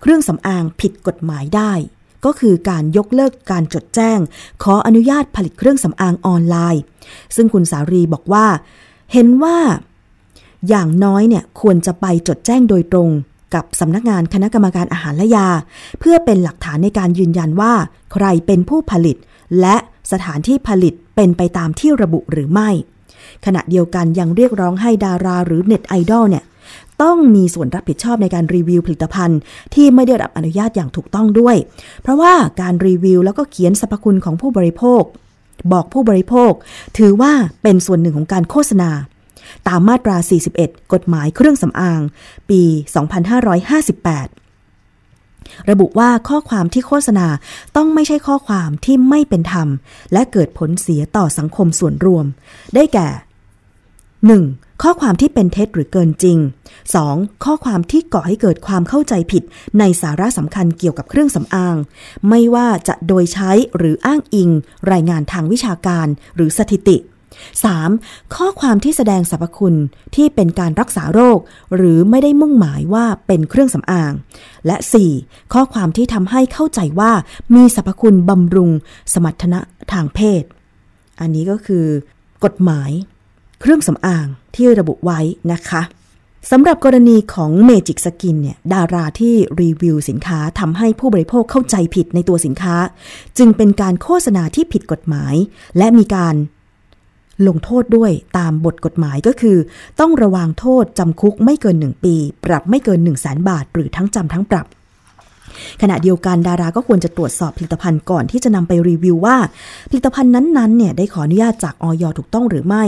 [0.00, 1.72] เครื่องสำอางผิดกฎหมายได้
[2.24, 4.18] ก็คือการยกเลิกการจดแจ้ง
[4.62, 6.82] ขออนุญาตผลิตเครื่องสำอางออนไลน์
[7.36, 8.46] ซึ่งคุณสารีบอกว่า
[9.12, 9.58] เห็นว่า
[10.68, 13.10] อย่างน้อยเนี่ยควรจะไปจดแจ้งโดยตรง
[13.54, 15.48] กับสำนักงานคณะกรรมการอาหารและยา
[16.00, 17.72] เพื่อเป็นหลักฐานในการยืนยันว่า
[18.12, 19.16] ใครเป็นผู้ผลิต
[19.60, 19.76] และ
[20.12, 22.70] สถานที่ผลิตเป็นไปตามที่ระบุหรือไม่
[23.44, 26.44] ขณะเดียวกันยังเรียกร้องให้ดาราหรือเน็ตไอดอลเนี่ย
[27.02, 29.40] ต้องมีส่วนรับผิดชอบในการรีวิวผลิตภัณฑ์
[29.74, 31.56] ที่ไม่ได้รับอนุญาตอย่างถูกต้องด้วย
[32.02, 35.02] เพราะว่าการรีวิวแล้วก็เขียนสรรพคุณของผู้บริโภค
[35.72, 36.52] บอกผู้บริโภค
[36.98, 37.32] ถือว่า
[37.62, 38.90] เป็นส่วนหนึ่งของการโฆษณา
[39.68, 40.16] ตามมาตรา
[40.54, 42.00] 41 กฎหมายเครื่องสำอาง
[42.50, 47.26] ปี 2558ระบุว่าข้อความที่โฆษณา
[47.76, 49.68] ต้องไม่ใช่ข้อความที่ไม่เป็นธรรม
[50.12, 52.26] และเกิดผลเสียต่อสังคมส่วนรวม
[52.74, 53.08] ได้แก่
[54.26, 54.82] 1.
[54.82, 56.38] ข้อความที่เป็นเท็จหรือเกินจริง
[56.90, 57.44] 2.
[57.44, 59.42] ข้อความที่ก่อให้เกิดความเข้าใจผิด
[59.78, 61.76] ในสาระสำคัญเกี่ยวกับเครื่องสำอาง
[62.28, 64.50] ไม่ว่าจะโดยใช้หรืออ้างอิง
[64.92, 66.96] รายงานทางวิชาการหรือสถิติ
[67.90, 68.34] 3.
[68.34, 69.78] ข้อความที่แสดงสรรพคุณ
[70.14, 71.38] ที่เป็นการรักษาโรค
[71.76, 74.12] หรือไม่ได้มุ่งหมายว่าเป็นเครื่องสำอาง
[74.66, 74.76] และ
[75.14, 75.52] 4.
[75.52, 77.12] ข้อความที่ทำให้เข้าใจว่า
[77.54, 78.70] มีสรรพคุณบำรุง
[79.12, 79.60] สมรรถนะ
[79.92, 80.42] ทางเพศ
[81.20, 81.86] อันนี้ก็คือ
[82.44, 82.90] กฎหมาย
[83.60, 85.20] เครื่องสำอางที่ระบุไว้
[85.52, 85.82] นะคะ
[86.50, 92.76] สำหรับกรณีของเมจิกสกินเนี่ยดาราที่รีวิวสินค้าทำให้ผู้บริโภคเข้าใจผิดในตัวสินค้า
[93.38, 95.34] จึงเป็นการโฆษณาที่ผิดกฎหมาย
[95.78, 96.34] และมีการ
[97.48, 99.58] ลงโทษด้วยตามบทกฎหมายก็คือ
[100.00, 104.66] ต้องระวางโทษจำคุกไม่เกิน 1 ปี ปรับไม่เกิน 1 0 0 0 0แบาท หรือทั้งจำทั้งปรับ
[105.82, 109.36] ขณะเดียวกันดาราก็ควรจะตรวจสอบผลิตภัณฑ์ก่อนที่จะนำไปรีวิวว่า
[109.90, 112.84] ผลิตภัณฑ์นั้นๆเนี่ยได้ขออนุญาตจากออยถูกต้องหรือไม่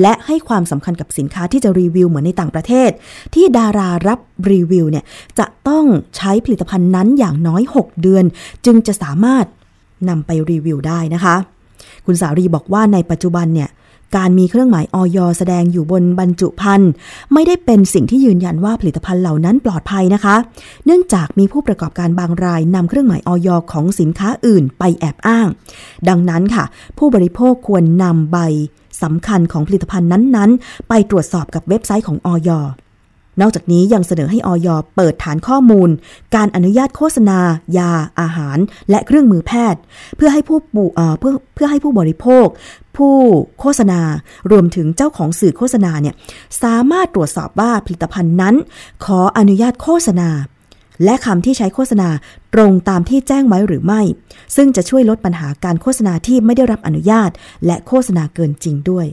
[0.00, 2.90] และให้ความสำคัญกับสินค้าที่จะรีวิวเหมือนในต่างประเทศ
[3.34, 4.18] ที่ดารารับ
[4.52, 5.04] รีวิวเนี่ย
[5.38, 5.84] จะต้อง
[6.16, 8.24] ใช้ผลิตภัณฑ์นั้นอย่างน้อย 6 เดือน
[8.66, 9.46] จึงจะสามารถ
[10.08, 11.36] นำไปรีวิวได้นะคะ
[12.06, 13.68] คุณสารีบอกว่าในปัจจุบันเนี่ย
[14.16, 16.90] การมีเครื่องหมายออยแสดงอยู่บนบรรจุภัณฑ์
[17.32, 20.36] ไม่ได้เป็นสิ่งที่ยืนยันว่าผลิตภัณฑ์เหล่านั้นปลอดภัยนะคะ
[20.86, 25.46] เนื่องจากมีผู้ประกอบการบางรายนำเครื่องหมายออยของสินค้าอื่นไปแอบอ้าง
[26.08, 26.64] ดังนั้นค่ะ
[26.98, 28.38] ผู้บริโภคควรนำใบ
[29.02, 32.50] สำคัญของผลิตภัณฑ์นั้นๆ ไปตรวจสอบกับเว็บไซต์ของออย
[33.40, 35.88] นอกจากนี้ยังเสนอให้ออยเปิดฐานข้อมูล
[36.34, 37.38] การอนุญาตโฆษณา
[37.78, 38.58] ยา อาหาร
[38.90, 39.80] และเครื่องมือแพทย์
[40.16, 40.84] เพื่อให้ผู้ปู
[41.20, 42.46] เพื่อเพื่อให้ผู้บริโภค
[42.96, 43.16] ผู้
[43.60, 44.00] โฆษณา
[44.50, 46.14] รวมถึงเจ้าของสื่อโฆษณาเนี่ย
[46.62, 48.54] สามารถตรวจสอบว่าผลิตภัณฑ์นั้น
[49.04, 50.30] ขออนุญาตโฆษณา
[51.04, 52.08] และคำที่ใช้โฆษณา
[52.54, 54.00] ตรงตามที่แจ้งไว้หรือไม่
[54.56, 57.30] ซึ่งจะช่วยลดปัญหาการโฆษณาที่ไม่ได้รับอนุญาต
[57.66, 59.06] และโฆษณาเกินจริงด้วย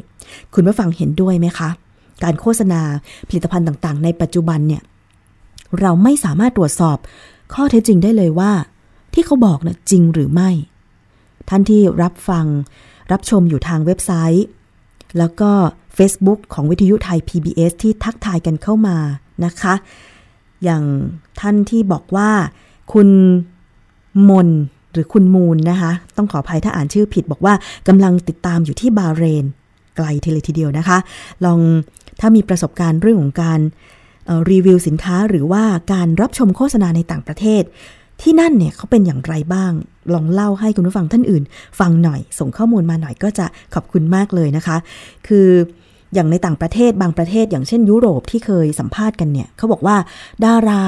[0.53, 1.69] คุณผู้ฟังเห็นด้วยไหมคะ
[2.23, 2.81] การโฆษณา
[3.27, 4.81] ผลิตภัณฑ์ต่างๆ ในปัจจุบันเนี่ย
[5.79, 6.97] เราไม่สามารถตรวจสอบ
[7.53, 8.51] ข้อเท็จจริงได้เลยว่า
[9.13, 10.49] ที่เขาบอกนะ่ะจริงหรือไม่
[11.49, 12.45] ท่านที่รับฟัง
[13.11, 14.47] รับชมอยู่ทางเว็บไซต์
[15.17, 15.51] แล้วก็
[15.97, 18.97] Facebook ของวิทยุไทย PBS ที่ทักทายกันเข้ามา
[19.45, 19.73] นะคะ
[20.63, 20.83] อย่าง
[21.39, 22.29] ท่านที่บอกว่า
[22.93, 23.09] คุณ
[24.29, 24.49] มน
[24.91, 27.53] หรือคุณมูลนะคะ ต้องขออภัยถ้าอ่านชื่อผิดบอกว่า
[27.87, 29.45] กำลังติดตามอยู่ที่บาเรน
[29.95, 30.97] ไกลทีเลยทีเดียวนะคะ
[31.45, 31.59] ลอง
[32.19, 33.59] ถ้ามีประสบการณ์เรื่องของการ
[34.51, 37.63] รีวิวสินค้าหรือว่าการรับชมโฆษณาในต่างประเทศ
[38.21, 39.71] ที่นั่นเนี่ยเขาเป็นอย่างไรบ้าง
[40.13, 41.43] ลองเล่าให้คุณผู้ฟังท่านอื่น
[41.79, 44.77] ฟังหน่อย ส่งข้อมูลมาหน่อยก็จะขอบคุณมากเลยนะคะ
[45.27, 45.47] คือ
[46.13, 49.97] อย่างในต่างประเทศบางประเทศ อย่างเช่นยุโรปที่เคยสัมภาษณ์กันเนี่ยเขาบอกว่า
[50.45, 50.83] ดารา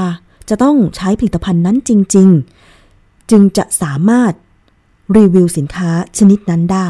[0.50, 2.30] จะต้องใช้ผลิตภัณฑ์นั้นจริง
[2.80, 4.34] ๆ จึงจะสามารถ
[5.18, 6.88] รีวิวสินค้าชนิดนั้นได้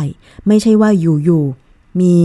[0.47, 2.15] ไม่ใช่ว่าอยู่ๆมี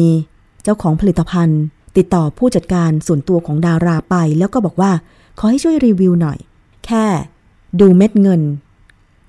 [0.63, 1.61] เจ้าของผลิตภัณฑ์
[1.97, 4.93] ติดต่อผู้จัดการส่วนตัวของดาราไป แล้วก็บอกว่า
[5.39, 6.39] ขอให้ช่วยรีวิวหน่อย
[6.87, 7.05] แค่
[7.81, 8.43] ดูเม็ดเงิน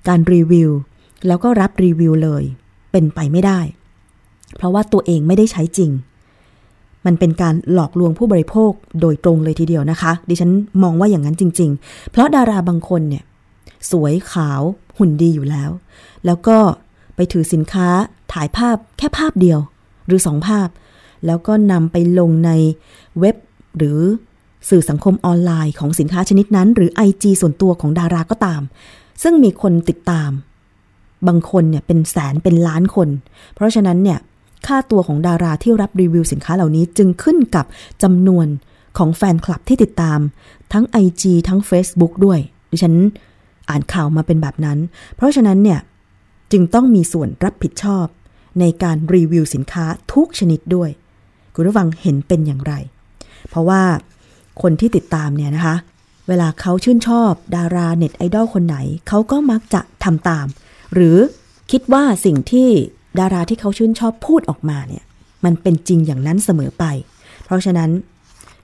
[0.08, 0.70] การรีวิว
[1.26, 2.42] แล้วก็รับรีวิวเลย
[2.92, 3.60] เป็นไปไม่ได้
[4.56, 5.90] เพราะว่าตัวเองไม่ได้ใช้จริง
[7.06, 10.50] มันเป็นการหลอกลวงผู้บริโภคโดยตรงเลยทีเดียวนะคะ ดิฉัน
[10.82, 13.24] มองว่าอย่างนั้นจริง ๆ เพราะดาราบางคนเนี่ย
[13.90, 14.60] สวยขาว
[14.98, 15.70] หุ่นดีอยู่แล้ว
[16.26, 16.58] แล้วก็
[17.16, 17.88] ไปถือสินค้า
[18.32, 19.58] ถ่ายภาพแค่ภาพเดียว
[20.06, 20.68] หรือสองภาพ
[21.26, 22.50] แล้วก็นำไปลงใน
[23.20, 23.36] เว็บ
[23.76, 24.00] หรือ
[24.68, 28.62] สื่อสังคมออนไลน์ของสินค้าชนิดนั้น หรือ IG ส่วนตัวของดาราก็ตาม
[29.22, 30.30] ซึ่งมีคนติดตาม
[31.26, 33.08] บางคนเนี่ยเป็นแสนเป็นล้านคน
[33.54, 34.18] เพราะฉะนั้นเนี่ย
[34.66, 37.66] ค่าตัวของดาราที่รับรีวิวสินค้าเหล่านี้จึงขึ้นกับ
[38.02, 38.46] จำนวน
[38.98, 40.18] ของแฟนคลับที่ติดตาม
[40.72, 42.38] ทั้ง IG ทั้ง Facebook ด้วย
[42.70, 42.94] ดิฉัน
[43.68, 44.78] อ่านข่าวมาเป็นแบบนั้น
[45.16, 45.80] เพราะฉะนั้นเนี่ย
[46.52, 48.06] จึงต้องมีส่วนรับผิดชอบ
[48.60, 50.90] ในการรีวิวสินค้าทุกชนิดด้วย
[51.54, 52.74] คุณผู้ฟังเห็นเป็นอย่างไร
[53.50, 53.82] เพราะว่า
[54.62, 55.76] คนที่ติดตามเนี่ยนะคะ
[56.28, 58.76] เวลาเขาชื่นชอบดาราเน็ตไอดอลคนไหน
[59.08, 60.46] เขาก็มักจะทำตาม
[60.94, 61.16] หรือ
[61.70, 62.68] คิดว่าสิ่งที่
[63.18, 65.04] ดาราที่เขาชื่นชอบพูดออกมาเนี่ย
[65.44, 66.84] มันเป็นจริงอย่างนั้นเสมอไป
[67.44, 67.90] เพราะฉะนั้น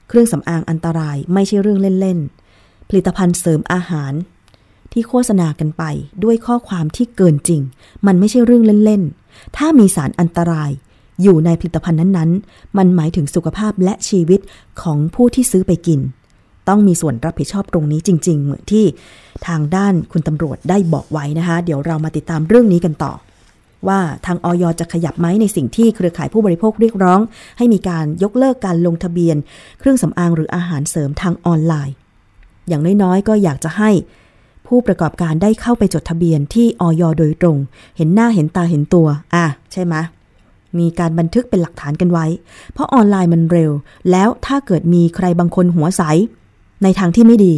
[0.09, 4.13] เครื่องสำอางอันตรายไม่ใช่เรื่องเล่นๆ ผลิตภัณฑ์เสริมอาหาร
[4.93, 5.83] ที่โฆษณากันไป
[6.25, 7.61] ด้วยข้อความที่เกินจริง
[8.07, 10.71] มันไม่ใช่เรื่องเล่นๆ ถ้ามีสารอันตราย
[11.23, 14.41] อยู่ในผลิตภัณฑ์นั้นๆ มันหมายถึงสุขภาพและชีวิต
[14.83, 16.01] ของผู้ที่ซื้อไปกิน
[16.69, 18.85] ต้องมีส่วนรับผิดชอบตรงนี้จริง ๆ เหมือนที่
[19.47, 23.13] ทางด้านคุณตำรวจได้บอกไว้นะคะ เดี๋ยวเรามาติดตามเรื่องนี้กันต่อ
[23.89, 27.21] ว่าทางออยจะขยับไหมในสิ่งที่เครือข่ายผู้บริโภคเรียกร้อง
[27.59, 29.37] ให้มีการยกเลิกการลงทะเบียน
[29.79, 31.95] เครื่องสำอางหรืออาหารเสริมทางออนไลน์
[32.69, 33.91] อย่างน้อยๆ ก็อยากจะให้
[34.67, 37.57] ผู้ประกอบการได้เข้าไปจดทะเบียนที่ออยโดยตรง
[37.97, 39.95] เห็นหน้าเห็นตาเห็นตัว อะ ใช่ไหม
[40.79, 42.27] มีการบันทึกเป็นหลักฐานกันไว้
[42.73, 43.71] เพราะออนไลน์มันเร็ว
[44.11, 46.03] แล้วถ้าเกิดมีใครบางคนหัวใส
[46.83, 47.55] ในทางที่ไม่ดี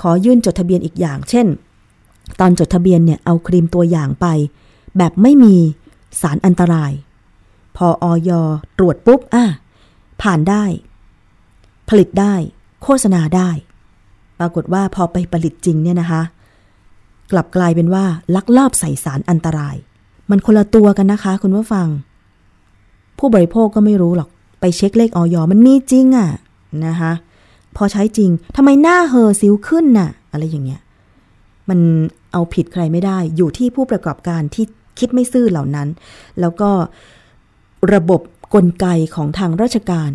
[0.00, 1.46] ขอยื่นจดทะเบียนอีกอย่าง เช่น
[2.40, 4.26] ตอนจดทะเบียนเนี่ยเอาครีมตัวอย่างไป
[4.98, 5.56] แบบไม่มี
[6.20, 6.92] สารอันตราย
[7.76, 8.30] พอออย
[8.78, 9.44] ตรวจปุ๊บอะ
[10.22, 10.64] ผ่านได้
[11.88, 12.34] ผลิตได้
[12.82, 13.50] โฆษณาได้
[14.38, 16.22] ปรากฏว่าพอไปผลิตจริงเนี่ยนะคะ
[17.32, 19.76] กลับกลายเป็นว่าลักลอบใส่สารอันตราย
[20.30, 21.88] มันคนละตัวกันนะคะ คุณผู้ฟัง
[23.18, 24.28] ผู้บริโภคก็ไม่รู้หรอก
[24.60, 26.30] ไปเช็คเลขออยมันมีจริงอะ่ะ
[26.86, 27.12] นะคะ
[27.76, 30.80] พอใช้จริงทำไมหน้าเหอสิวขึ้นน่ะ อะไรอย่างเงี้ย
[31.68, 31.80] มัน
[32.32, 34.64] เอาผิดใครไม่ได้ อยู่ที่ผู้ประกอบการที่
[34.98, 35.88] คิดไม่ซื่อเหล่านั้น
[36.40, 36.70] แล้วก็
[37.94, 38.20] ระบบ
[38.54, 40.10] กลไกของทางราชการ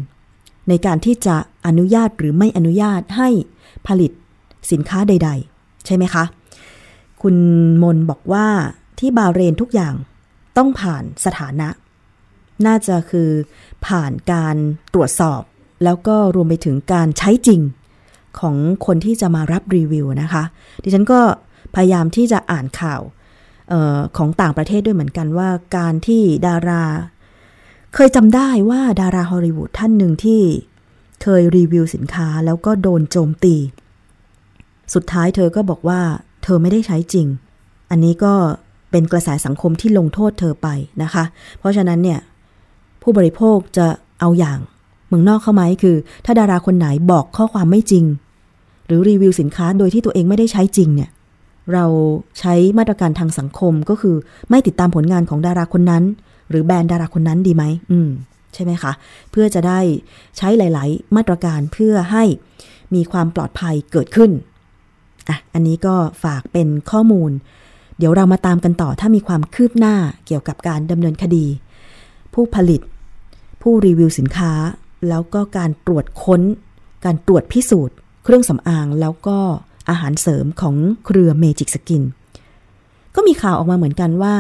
[0.70, 1.36] ในการที่จะ
[1.68, 3.30] อนุญาตหรือไม่อนุญาตให้
[3.88, 4.12] ผลิต
[4.72, 6.24] สินค้าใด ๆ ใช่ไหมคะ
[7.22, 7.36] คุณ
[7.84, 8.48] มนบอกว่า
[9.00, 9.94] ที่บาเรนทุกอย่าง
[10.58, 11.68] ต้องผ่านสถานะ
[12.66, 13.30] น่าจะคือ
[13.86, 14.56] ผ่านการ
[14.94, 15.42] ตรวจสอบ
[15.84, 17.62] แล้วก็รวมไปถึงการใช้จริง
[18.40, 20.44] ของคนที่จะมารับรีวิวนะคะ
[20.84, 21.20] ดิฉันก็
[21.76, 23.02] พยายามที่จะอ่านข่าว
[23.72, 26.84] ออของต่างประเทศด้วยเหมือนกันว่าการที่ดารา
[27.96, 30.42] เคยจำได้ว่าดาราฮอลลีวูดท่านหนึ่งที่
[31.24, 33.56] เคยรีวิวสินค้าแล้วก็โดนโจมตี
[34.94, 36.02] สุดท้ายเธอก็บอกว่า
[36.44, 37.28] เธอไม่ได้ใช้จริง
[37.92, 38.34] อันนี้ก็
[38.92, 40.68] เป็นกระแสสังคมที่ลงโทษเธอไป
[41.04, 41.24] นะคะ
[41.60, 42.20] เพราะฉะนั้นเนี่ย
[43.02, 43.88] ผู้บริโภคจะ
[44.20, 44.60] เอาอย่าง
[45.08, 48.06] เมืองนอกเข้าไหมคือ ถ้าดาราคนไหนบอกข้อความไม่จริง
[48.88, 51.10] หรือรีวิวสินค้าโดยที่ตัวเองไม่ได้ใช้จริงเนี่ย
[51.74, 51.86] เรา
[52.40, 54.16] ใช้มาตรการทางสังคมก็คือ
[54.50, 56.04] ไม่ติดตามผลงานของดาราคนนั้น
[56.50, 58.10] หรือแบรนด์ดาราคนนั้นดีไหมอืม
[58.54, 58.92] ใช่ไหมคะ
[59.32, 59.80] เพื่อจะได้
[60.38, 62.24] ใช้หลาย ๆ มาตรการเพื่อให้
[62.96, 64.32] มีความปลอดภัยเกิดขึ้น
[65.30, 67.32] อะอันนี้ก็ฝากเป็นข้อมูล
[67.98, 71.46] เดี๋ยวเรามาตามกันต่อถ้ามีความคืบหน้าเกี่ยวกับการดำเนินคดี
[72.34, 72.82] ผู้ผลิต
[73.62, 74.54] ผู้รีวิวสินค้า
[75.10, 76.42] แล้วก็การตรวจค้น
[77.06, 79.38] การตรวจพิสูจน์ เครื่องสำอางแล้วก็
[79.90, 82.04] อาหารเสริมของเครือเมจิกสกิน
[83.16, 84.36] ก็มีข่าวออกมาเหมือนกันว่า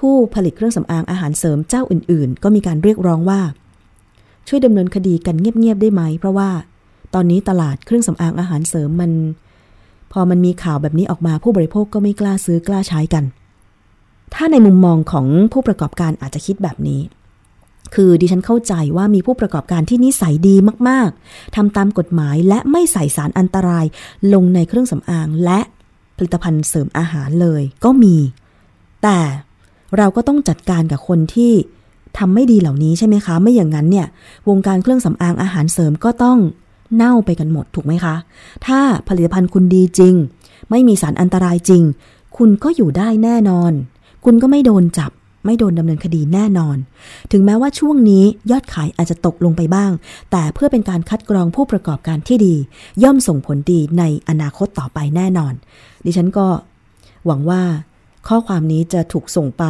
[0.00, 3.40] ผู้ผลิตเครื่องสำอางอาหารเสริมเจ้าอื่น ๆ ก็มีการเรียกร้องว่า
[4.48, 6.50] ช่วยดำเนินคดีกันเงียบ ๆ ได้ไหม เพราะว่า
[7.14, 9.12] ตอนนี้ตลาดเครื่องสำอางอาหารเสริมมัน
[10.12, 13.24] พอมันมีข่าวแบบนี้ออกมาผู้บริโภคก็ไม่กล้าซื้อกล้าใช้กัน
[14.34, 17.00] ถ้าในมุมมองของผู้ประกอบการอาจจะคิดแบบนี้
[17.94, 20.56] คือดิฉันเข้าใจว่ามีผู้ประกอบการที่นิสัยดี
[20.88, 23.84] มากๆทำตามกฎหมายและไม่ใส่สารอันตราย
[24.32, 25.60] ลงในเครื่องสำอางและ
[26.16, 28.16] ผลิตภัณฑ์เสริมอาหารเลยก็มี
[29.02, 29.18] แต่
[29.96, 31.52] เราก็ต้องจัดการกับคนที่
[32.18, 34.06] ทำไม่ดีเหล่านี้ใช่ไหมคะ ไม่อย่างนั้นเนี่ย
[34.48, 36.38] วงการเครื่องสำอางอาหารเสริมก็ต้อง
[36.94, 38.14] เน่าไปกันหมดถูกไหมคะ
[38.66, 40.14] ถ้าผลิตภัณฑ์คุณดีจริง
[40.70, 41.82] ไม่มีสารอันตรายจริง
[42.36, 43.72] คุณก็อยู่ได้แน่นอน
[44.24, 45.10] คุณก็ไม่โดนจับ
[45.46, 46.76] ไม่โดนดำเนินคดีแน่นอน
[47.32, 49.90] ถึงแม้ว่าช่วงนี้ยอดขายอาจจะตกลงไปบ้าง
[50.30, 52.54] แต่เพื่อเป็นการคัดกรองผู้ประกอบการที่ดี
[53.02, 55.54] ย่อมส่งผลดีในอนาคตต่อไปแน่นอน
[56.04, 56.46] ดิฉันก็
[57.26, 57.62] หวังว่า
[58.28, 59.64] ข้อความนี้จะถูกส่งไป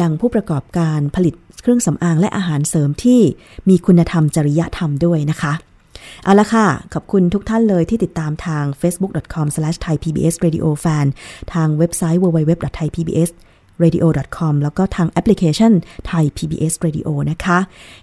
[0.00, 3.20] ยังผู้ประกอบการผลิตเครื่องสำอางและอาหารเสริมที่
[3.68, 5.52] มีคุณธรรมจริยธรรมด้วยนะคะ
[6.24, 11.06] เอาละค่ะ ขอบคุณทุกท่านเลยที่ติดตามทาง facebook.com/thaipbsradiofan
[11.52, 13.30] ทางเว็บไซต์ www.thaipbs
[13.82, 15.72] radio.com แล้วก็ทางแอปพลิเคชัน
[16.10, 17.58] Thai PBS Radio นะคะ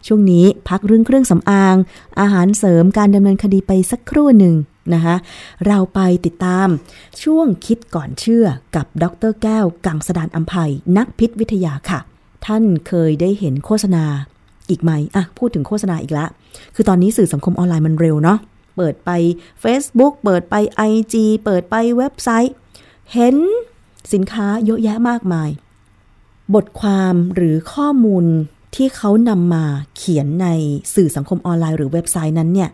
[0.07, 1.75] ช่วงนี้พักเรื่องเครื่องสำอาง
[2.19, 4.55] อาหารเสริมการดำเนินคดีไปสักครู่หนึ่ง
[4.93, 5.15] นะคะ
[5.67, 6.67] เราไปติดตาม
[7.23, 11.99] ช่วงคิดก่อนเชื่อกับดรแก้ว กังสดานอัมภัยนักพิษวิทยาค่ะ
[12.45, 14.03] ท่านเคยได้เห็นโฆษณา
[14.69, 16.25] อีกไหมอะพูดถึงโฆษณาอีกละ
[16.75, 18.39] คือตอนนี้สื่อสังคมออนไลน์มันเร็วเนาะ
[18.77, 19.09] เปิดไป
[19.63, 20.55] Facebook เปิดไป
[20.91, 22.53] IG เปิดไปเว็บไซต์
[23.13, 23.35] เห็น
[24.13, 25.49] สินค้าเยอะแยะมากมาย
[26.53, 28.25] บทความหรือข้อมูล
[28.75, 30.47] ที่เขานำมาเขียนใน
[30.95, 32.69] สื่อสังคมออนไลน์หรือเว็บไซต์นั้นเนี่ย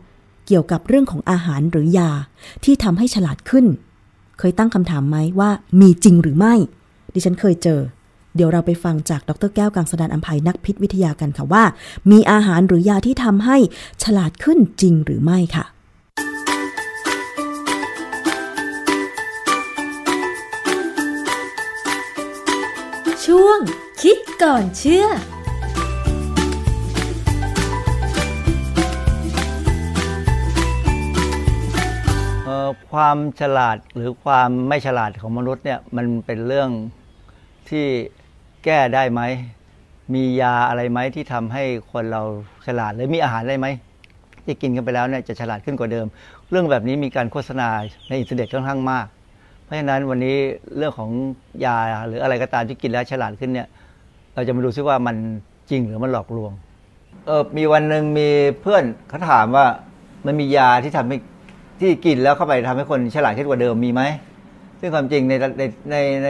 [0.48, 2.12] เกี่ยวกับเรื่องของอาหารหรือยา
[2.64, 3.66] ที่ทำให้ฉลาดขึ้น
[4.40, 5.50] เคยตั้งคำถามไหมว่า
[5.82, 6.54] มีจริงหรือไม่
[7.14, 7.80] ดิฉันเคยเจอ
[8.36, 11.64] เดี๋ยวเราไปฟังจากดรแก้วกังสดานอัมภัยนักพิษวิทยากันค่ะว่า
[12.12, 13.58] มีอาหารหรือยาที่ทำให้
[14.04, 15.66] ฉลาดขึ้นจริงหรือไม่ค่ะ
[23.36, 23.60] ช่วง
[24.02, 25.08] คิดก่อนเชื่อ
[32.92, 36.70] ความฉลาดหรือความไม่ฉลาดของมนุษย์เนี่ยมันเป็นเรื่อง
[37.70, 37.86] ที่
[38.66, 39.22] แก้ได้ไหม
[40.14, 42.24] มียาอะไรไหมที่ทำให้คนเรา
[42.68, 43.68] ฉลาดหรือมีอาหารอะไรไหม
[44.46, 46.08] ที่กินกันไปแล้วเนี่ยจะฉลาดขึ้นกว่าเดิม
[46.50, 47.70] เรื่องแบบนี้มีการโฆษณา
[48.10, 49.08] ในอินเทอร์เน็ตค่อนข้างมาก
[49.72, 50.38] ราะฉะนั้นวันนี้
[50.78, 51.10] เรื่องของ
[51.66, 53.68] ยาหรืออะไรก็ตามที่กินแล้วฉลาดขึ้นเนี่ย
[54.36, 55.16] เราจะมาดูซิว่ามัน
[55.70, 56.52] จริงหรือมันหลอกลวง
[57.26, 58.30] เออมีวันหนึ่งมี
[58.62, 59.66] เพื่อนเขาถามว่า
[60.26, 61.18] มันมียาที่ทำให้
[61.80, 64.02] ที่กินแล้วเข้าไปทำให้คนฉลาดขึ้นกว่าเดิมมีไหม
[64.80, 66.30] ซึ่งความจริงในในในใน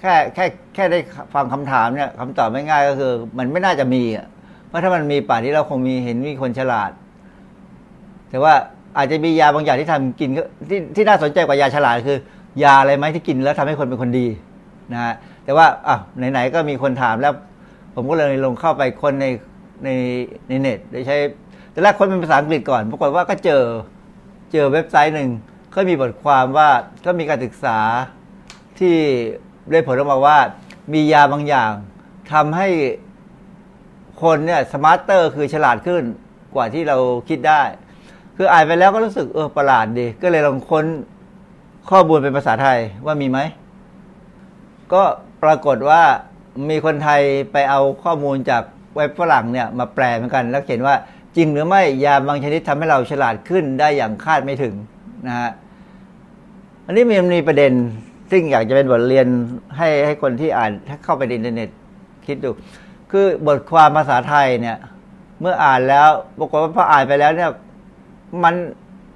[0.00, 0.98] แค่แค่แค่ได้
[1.34, 4.26] ฟังคำถามเนี่ยคำตอบไม่ง่ายก็คือ มันไม่น่าจะมีอะ
[4.68, 6.90] เพราะถ้ามันมีป่านนี้เราคงมีเห็นมีคนฉลาด
[8.30, 8.54] แต่ว่า
[8.98, 12.18] อาจจะมียาบางอย่างที่ทำกินก็ที่ที่น่าสนใจกว่ายาฉลาดคือ
[12.62, 14.26] ยาอะไรไหมที่กินแล้วทำให้คนเป็นคนดี
[14.92, 15.14] นะฮะ
[15.44, 15.96] แต่ว่าอะ
[16.32, 17.34] ไหนๆก็มีคนถามแล้ว
[17.94, 19.26] ผมก็เลยลงเข้าไปคนใน
[19.84, 19.88] ใน
[20.48, 21.16] ในเน็ตโดยใช้
[21.70, 23.62] แต่แรกคนเป็นภาษาอังกฤษก่อนปรากฏว่าก็เจอ
[24.52, 25.30] เจอเว็บไซต์หนึ่ง
[25.74, 26.68] ก็มีบทความว่า
[27.06, 27.78] ก็มีการศึกษา
[28.78, 28.96] ที่
[29.70, 30.38] ได้ผลออกมาว่า
[30.92, 31.72] มียาบางอย่าง
[32.32, 32.68] ทำให้
[34.22, 36.02] คนเนี่ยสมาร์ตเตอร์คือฉลาดขึ้น
[36.54, 36.96] กว่าที่เรา
[37.28, 37.62] คิดได้
[38.36, 40.84] คืออ่านไปแล้วก็รู้สึกเออประหลาดดี ก็เลยลองค้น
[41.90, 43.38] ข้อมูลเป็นภาษาไทยว่ามีไหม
[44.92, 45.02] ก็
[45.42, 46.02] ปรากฏว่า
[46.70, 47.20] มีคนไทย
[47.52, 48.62] ไปเอาข้อมูลจาก
[48.96, 50.94] เว็บฝรั่งเนี่ยมาแปลเหมือนกัน แล้วเขียนว่า
[51.36, 54.74] จริงหรือไม่ยาบางชนิดทำให้เราฉลาดขึ้นได้อย่างคาดไม่ถึง
[55.26, 55.50] นะฮะ
[56.86, 57.72] อันนี้มันมีประเด็น
[58.30, 59.26] ซึ่งอยากจะเป็นบทเรียน
[59.76, 61.68] ให้ให้คนที่อ่านถ้าเข้าไปในอินเทอร์เน็ต
[62.26, 62.50] คิดดู
[63.10, 64.78] คือบทความภาษาไทยเนี่ย
[65.40, 67.50] เมื่ออ่านแล้วปรากฏว่าพออ่านไปแล้วเนี่ย
[68.44, 68.54] มัน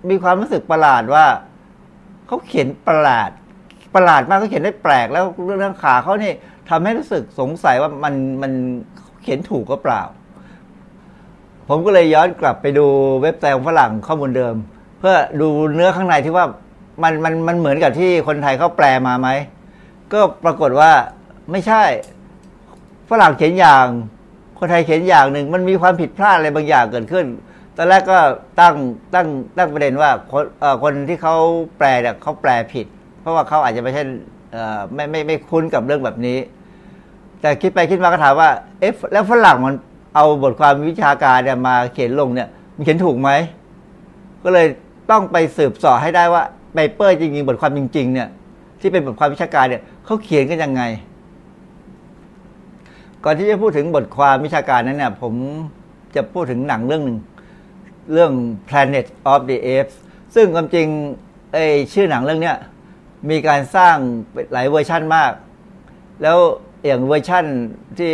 [0.09, 1.25] มีความรู้สึกประหลาดว่า
[2.31, 3.31] เขาเขียนประหลาด
[3.95, 5.25] ประหลาดมากเขาเขียนได้แปลกแล้ว
[5.59, 6.35] เรื่องขาเขาเนี่ย
[6.71, 8.53] ทำให้รู้สึกสงสัยว่ามันมัน
[9.23, 10.03] เขียนถูกก็เปล่า
[11.69, 12.87] ผมก็เลยย้อนกลับไปดู
[13.23, 14.55] เว็บไซต์ของฝรั่งข้อมูลเดิม
[14.99, 16.47] เพื่อดูเนื้อข้างในที่ว่า
[17.03, 19.29] มันมันมันเหมือนกับที่คนไทยเขาแปลมาไหม
[20.13, 20.91] ก็ปรากฏว่า
[21.51, 21.83] ไม่ใช่
[23.11, 23.87] ฝรั่งเขียนอย่าง
[24.59, 27.27] คนไทยเขียนอย่างหนึ่ง มันมีความผิดพลาดอะไรบางอย่างเกิดขึ้น
[27.81, 28.19] อนแรกก็
[28.61, 28.75] ตั้ง
[29.15, 29.27] ตั้ง
[29.59, 30.45] ตั้งประเด็นว่าคน
[30.83, 31.35] คนที่เขา
[31.79, 32.87] แปลเนี่ยเขาแปลผิด
[33.21, 34.03] เพราะว่าเขาอาจจะไม่ใช่
[34.95, 36.39] ไม่ไม่ไม่คุ้นกับเรื่องแบบนี้
[37.41, 39.75] แต่คิดไปคิดมาก็ถามว่าเอ๊ะแล้วฝรั่งมัน
[40.15, 43.31] เอาบทความวิชาการเนี่ยมาเขียนลงเนี่ยมันเขียนถูกไหม
[44.45, 44.67] ก็เลย
[45.11, 46.43] ต้องไปสืบสอบให้ได้ว่า
[46.75, 48.29] paper จริงๆ บทความจริง ๆ เนี่ย
[48.81, 50.83] ที่เป็นบทความวิชาการเนี่ยเขาเขียนกันยังไง
[53.25, 55.35] ก่อนที่จะพูดถึงบทความวิชาการนั้นเนี่ยผม
[56.17, 57.19] จะพูดถึงหนังเรื่องหนึ่ง
[58.13, 58.33] เรื่อง
[58.69, 59.95] Planet of the Apes
[60.35, 60.87] ซึ่งความจริง
[61.53, 61.59] ไอ
[61.93, 62.57] ชื่อหนังเรื่องเนี้ย
[63.31, 63.97] มีการสร้าง
[64.53, 65.33] หลายเวอร์ชั่นมาก
[66.23, 66.39] แล้ว
[66.87, 67.45] อย่างเวอร์ชั่น
[67.99, 68.13] ที่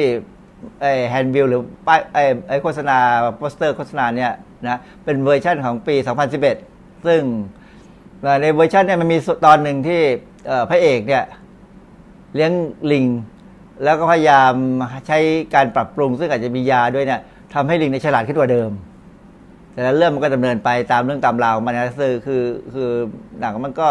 [0.80, 2.98] ไอ handbill หรือป้ายไอไอโฆษณา
[3.36, 4.32] โปสเตอร์โฆษณาเนี่ย
[4.66, 5.94] นะเป็นเวอร์ชั่นของปี
[6.50, 7.22] 2011 ซึ่ง
[8.42, 10.00] ในเวอร์ชันเนี่ยมันมีตอนหนึ่งที่
[10.70, 11.24] พระเอกเนี่ย
[12.34, 12.52] เลี้ยง
[12.92, 13.06] ลิง
[13.84, 14.52] แล้วก็พยายาม
[15.06, 15.18] ใช้
[15.54, 17.20] การปรับปรุง ซึ่งอาจจะมียาด้วยเนี่ย
[17.54, 18.70] ทำให้ลิงเนี่ยฉลาดขึ้นกว่าเดิม
[19.76, 22.42] แต่แล้วเรื่องมันก็ดำเนินไปตามเรื่องตามราวมันนะคือคือ
[22.74, 22.90] คือ
[23.40, 23.88] หนังมันก็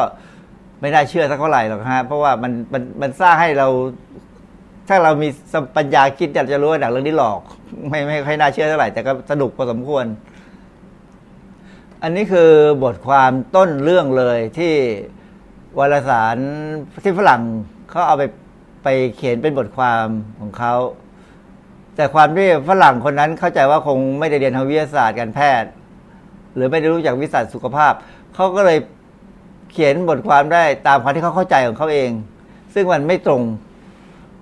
[0.81, 3.67] ไม่น่าเชื่อสักเท่าไหร่หรอกฮะเพราะว่ามันมันมันสร้างให้เรา
[4.87, 5.29] ถ้าเรามี
[5.77, 7.41] ปัญญาคิดอยากจะรู้ว่าหนังเรื่องนี้หลอก
[7.89, 10.05] ไม่ไม่ค่อยน่าเชื่อเท่าไหร่แต่ก็สนุกพอสมควร
[12.03, 12.51] อันนี้คือ
[12.83, 14.73] บทความต้นเรื่องเลยที่
[15.77, 16.37] วารสาร
[17.03, 17.41] ที่ฝรั่ง
[17.89, 18.23] เขาเอาไป
[18.83, 20.05] ไปเขียนเป็นบทความ
[20.39, 20.73] ของเขา
[21.95, 25.69] แต่ความที่ฝรั่งคนนั้นเข้าใจว่าคงไม่ได้เรียนทางวิทยาศาสตร์การแพทย์
[26.55, 27.93] หรือไม่ได้รู้จักวิสัยสุขภาพ
[28.35, 28.79] เขาก็เลย
[29.71, 32.11] เขียนบทความได้ตามความที่เขาเข้าใจของเขาเอง
[32.73, 33.41] ซึ่งมันไม่ตรง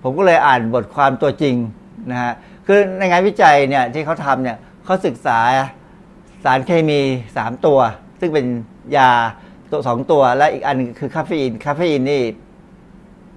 [0.04, 1.56] ผมก็เลยอ่านบทความตัวจริง
[2.12, 2.34] นะฮะ
[2.66, 5.40] คือในงานวิจัยเนี่ยที่เขาทำเนี่ยเขาศึกษา
[6.44, 7.02] สารเคมี
[7.38, 7.80] สามตัว
[8.20, 8.46] ซึ่งเป็น
[8.98, 9.10] ยา
[9.72, 12.24] ตัวสองตัว และอีกอันคือคาเฟอีนคาเฟอีนนี่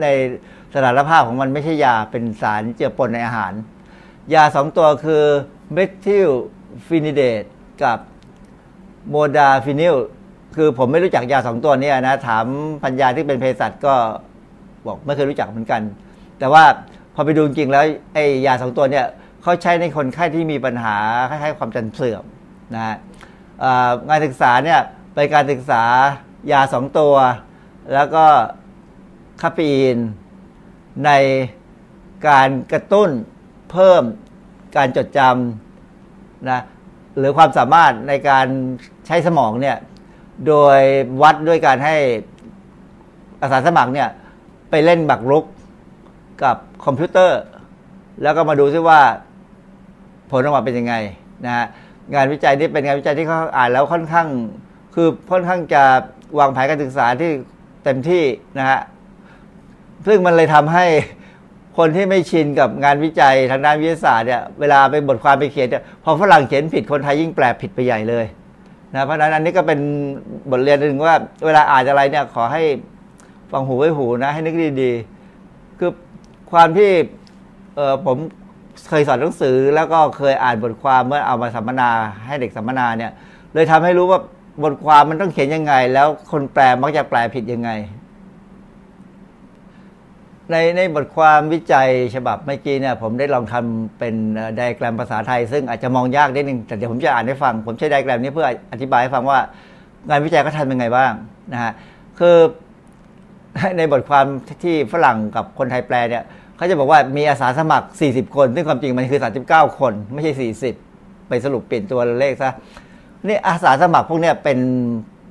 [0.02, 0.06] ใน
[0.74, 3.52] สสถานภาพของมันไม่ใช่ยาเป็นสารเจือปนในอาหาร
[4.34, 5.24] ยาสองตัวคือ
[5.72, 6.30] เมทิล
[6.86, 7.44] ฟีนิเดต
[7.82, 7.98] กับ
[9.10, 9.96] โมดาฟินิล
[10.56, 12.44] คือผมไม่รู้จักยาสองตัวนี้นะ ถาม
[12.82, 13.94] พัญญาที่เป็นเภสัชก็
[14.86, 15.82] บอกไม่เคยรู้จักเหมือนกัน
[16.38, 16.64] แต่ว่า
[17.14, 19.06] พอไปดูจริงแล้วไอ้ยาสองตัวเนี่ย
[19.42, 20.96] เขาใช้ในคนไข้ที่มีปัญหา
[21.28, 22.24] คล้ายๆความจำเสื่อม
[22.74, 22.96] นะฮะ
[23.62, 24.80] อ่างานศึกษาเนี่ย
[25.14, 25.82] ไปนการศึกษา
[26.52, 27.14] ยาสองตัว
[27.94, 28.24] แล้วก็
[29.42, 29.96] คาเฟอีน
[31.04, 31.10] ใน
[32.28, 33.10] การกระตุ้น
[33.76, 34.02] เพิ่ม
[34.76, 36.60] การจดจำนะ
[37.18, 38.46] หรือความสามารถในการ
[39.06, 39.76] ใช้สมองเนี่ย
[40.46, 40.80] โดย
[41.22, 41.96] วัดด้วยการให้
[43.42, 44.08] อาสาสมัครเนี่ย
[44.70, 45.44] ไปเล่นบักรุก
[46.42, 47.40] กับคอมพิวเตอร์
[48.22, 49.00] แล้วก็มาดูซิว่า
[50.30, 50.94] ผลออกมาเป็นยังไง
[51.44, 51.66] นะฮะ
[52.14, 54.28] งานวิจัยนี้เป็นงานวิจัยที่เขาอ่านแล้วค่อนข้าง
[54.94, 55.82] คือค่อนข้างจะ
[56.38, 57.30] วางแผนการศึกษาที่
[57.84, 58.24] เต็มที่
[58.58, 58.80] นะฮะ
[60.06, 60.84] ซึ่งมันเลยทำให้
[61.76, 68.26] คนที่ไม่ชินกับงานวิจัยทางด้านวิทยาศาสตร์เนี่ยเวลาไปบทความไปเขียนเนี่ยพอฝรั่งเขียนผิดคนไทยยิ่งแปลผิดไปใหญ่เลย
[68.94, 69.80] นะเพราะฉะนั้นอันนี้ก็เป็น
[70.50, 71.16] บทเรียนหนึ่งว่า
[71.46, 72.62] เวลาอ่านอะไรเนี่ยขอให้
[73.50, 75.90] ฟังหูไว้หูนะให้นึกดีๆคือ
[76.52, 76.90] ความที่
[77.76, 78.16] เออผม
[78.88, 81.90] เคยสอนหนังสือ แล้วก็เคยอ่านบทความเมื่อเอามาสัมมนา
[82.26, 83.12] ให้เด็กสัมมนาเนี่ย
[83.54, 84.20] เลยทำให้รู้ว่า
[84.62, 87.70] บทความมันต้องเขียนยังไง แล้วคนแปลมักจะแปลผิดยังไง
[90.51, 94.14] ในในบทความวิจัยฉบับเมื่อกี้เนี่ยผมได้ลองทำเป็น
[94.57, 99.38] ไดอะแกรมภาษาไทย ซึ่งอาจจะมองยากนิดนึง แต่เดี๋ยวผมจะอ่านให้ฟัง ผมใช้ไดอะแกรมนี้เพื่ออธิบายให้ฟังว่า
[100.09, 101.12] งานวิจัยเขาทำยังไงบ้าง
[101.53, 101.72] นะฮะ
[102.18, 102.36] คือ
[103.78, 104.26] ในบทความ
[104.64, 106.24] ที่ฝรั่งกับคนไทยแปลเนี่ย
[106.57, 110.32] เขาจะบอกว่ามีอาสาสมัคร 40 คน ซึ่งความจริงมันคือ 39 คน ไม่ใช่
[110.80, 112.51] 40 ไปสรุปเปลี่ยนตัวเลขซะ
[113.26, 114.59] นี่อาสาสมัครพวกเนี้ยเป็น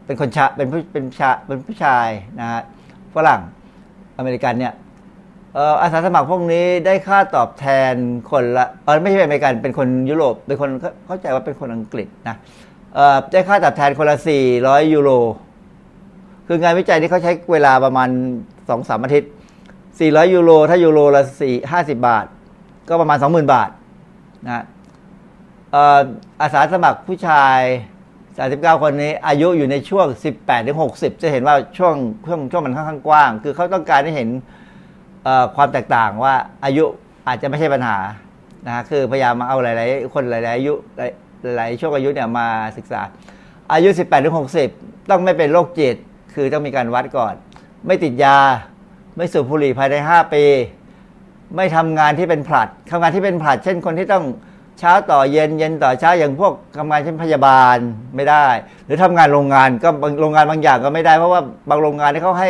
[0.05, 2.07] เป็นคนชาเป็นผู้เป็นชาเป็นผู้ชาย
[2.39, 2.61] นะฮะ
[3.16, 3.41] ฝรั่ง
[4.18, 4.74] อเมริกันเนี่ย
[5.82, 7.93] อาสาสมัครพวกนี้ได้ค่าตอบแทน
[8.32, 10.70] คนละเออไม่ใช่อเมริกันเป็นคนยุโรปเป็นคน
[11.08, 12.36] เข้าใจว่าเป็นคนอังกฤษนะ
[13.32, 14.18] ได้ค่าตอบแทนคนละ
[14.56, 15.10] 400 ยูโร
[16.47, 18.10] คืองานวิจัยที่เขาใช้เวลาประมาณ
[18.70, 19.32] สอสามอาทิตย์
[19.82, 22.26] 400 ยูโร ถ้ายูโรละ4 50 บาท
[22.89, 23.70] ก็ประมาณ 20,000 บาท
[24.45, 24.64] นะ
[26.41, 27.60] อาสาสมัครผู้ชาย
[28.22, 30.08] 39 คนนี้ อายุอยู่ในช่วง
[30.66, 31.95] 18-60 จะเห็นว่าช่วง
[32.28, 34.30] ช่วงช่วงมันค่อนข้างกว้าง คือเขาต้องการให้เห็น
[35.55, 36.34] ความแตกต่างว่า
[36.65, 36.86] อายุ
[37.28, 37.97] อาจจะไม่ใช่ปัญหา
[38.65, 41.11] นะฮะคือพยายามมาเอาหลาย ๆ คนหลาย ๆ อายุหลาย
[41.57, 42.47] หลายช่วงอายุเนี่ยมา
[42.78, 43.01] ศึกษา
[43.73, 44.36] อายุ 18ถึง
[44.71, 45.95] 60 ต้องไม่เป็นโรคจิต
[46.34, 47.34] คือต้องมีการวัดก่อน
[47.88, 48.38] ไม่ติดยา
[49.17, 50.43] ไม่สูบบุหรี่ภายใน 5 ปี
[51.55, 54.26] ไม่ทำงานที่เป็นผลัดทำงานที่เป็นผลัด เช่นคนที่ต้อง
[54.80, 57.78] เช้าต่อเย็นเย็นต่อเช้าอย่างพวกทำงานเช่นพยาบาล
[58.15, 58.45] ไม่ได้
[58.86, 59.89] หรือทำงานโรงงานก็
[60.21, 62.49] โรงงานบางอย่างก็ไม่ได้เพราะว่าบางโรงงานที่เขาให้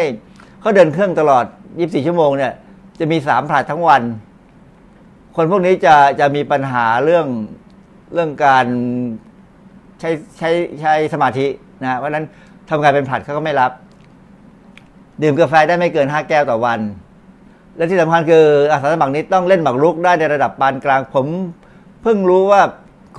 [0.61, 1.45] เขาเดินเครื่องตลอด
[1.75, 2.53] 24 ชั่วโมงเนี่ย
[2.99, 4.01] จะมีสามผลัดทั้งวัน
[5.35, 7.27] คนพวกนี้จะจะมีปัญหาเรื่อง
[8.13, 8.65] เรื่องการ
[9.99, 10.49] ใช้ใช้
[10.81, 11.47] ใช้สมาธิ
[11.83, 12.25] นะเพราะนั้น
[12.69, 13.71] ทำงานเป็นผลัดเขาก็ไม่รับ
[15.21, 16.79] ดื่มกาแฟได้ไม่เกิน5แก้วต่อวัน
[17.75, 21.25] และที่สำคัญคืออาสาสมัครนี้ต้องเล่นหมากรุกได้ในระดับปานกลาง ผม
[22.01, 22.61] เพิ่งรู้ว่า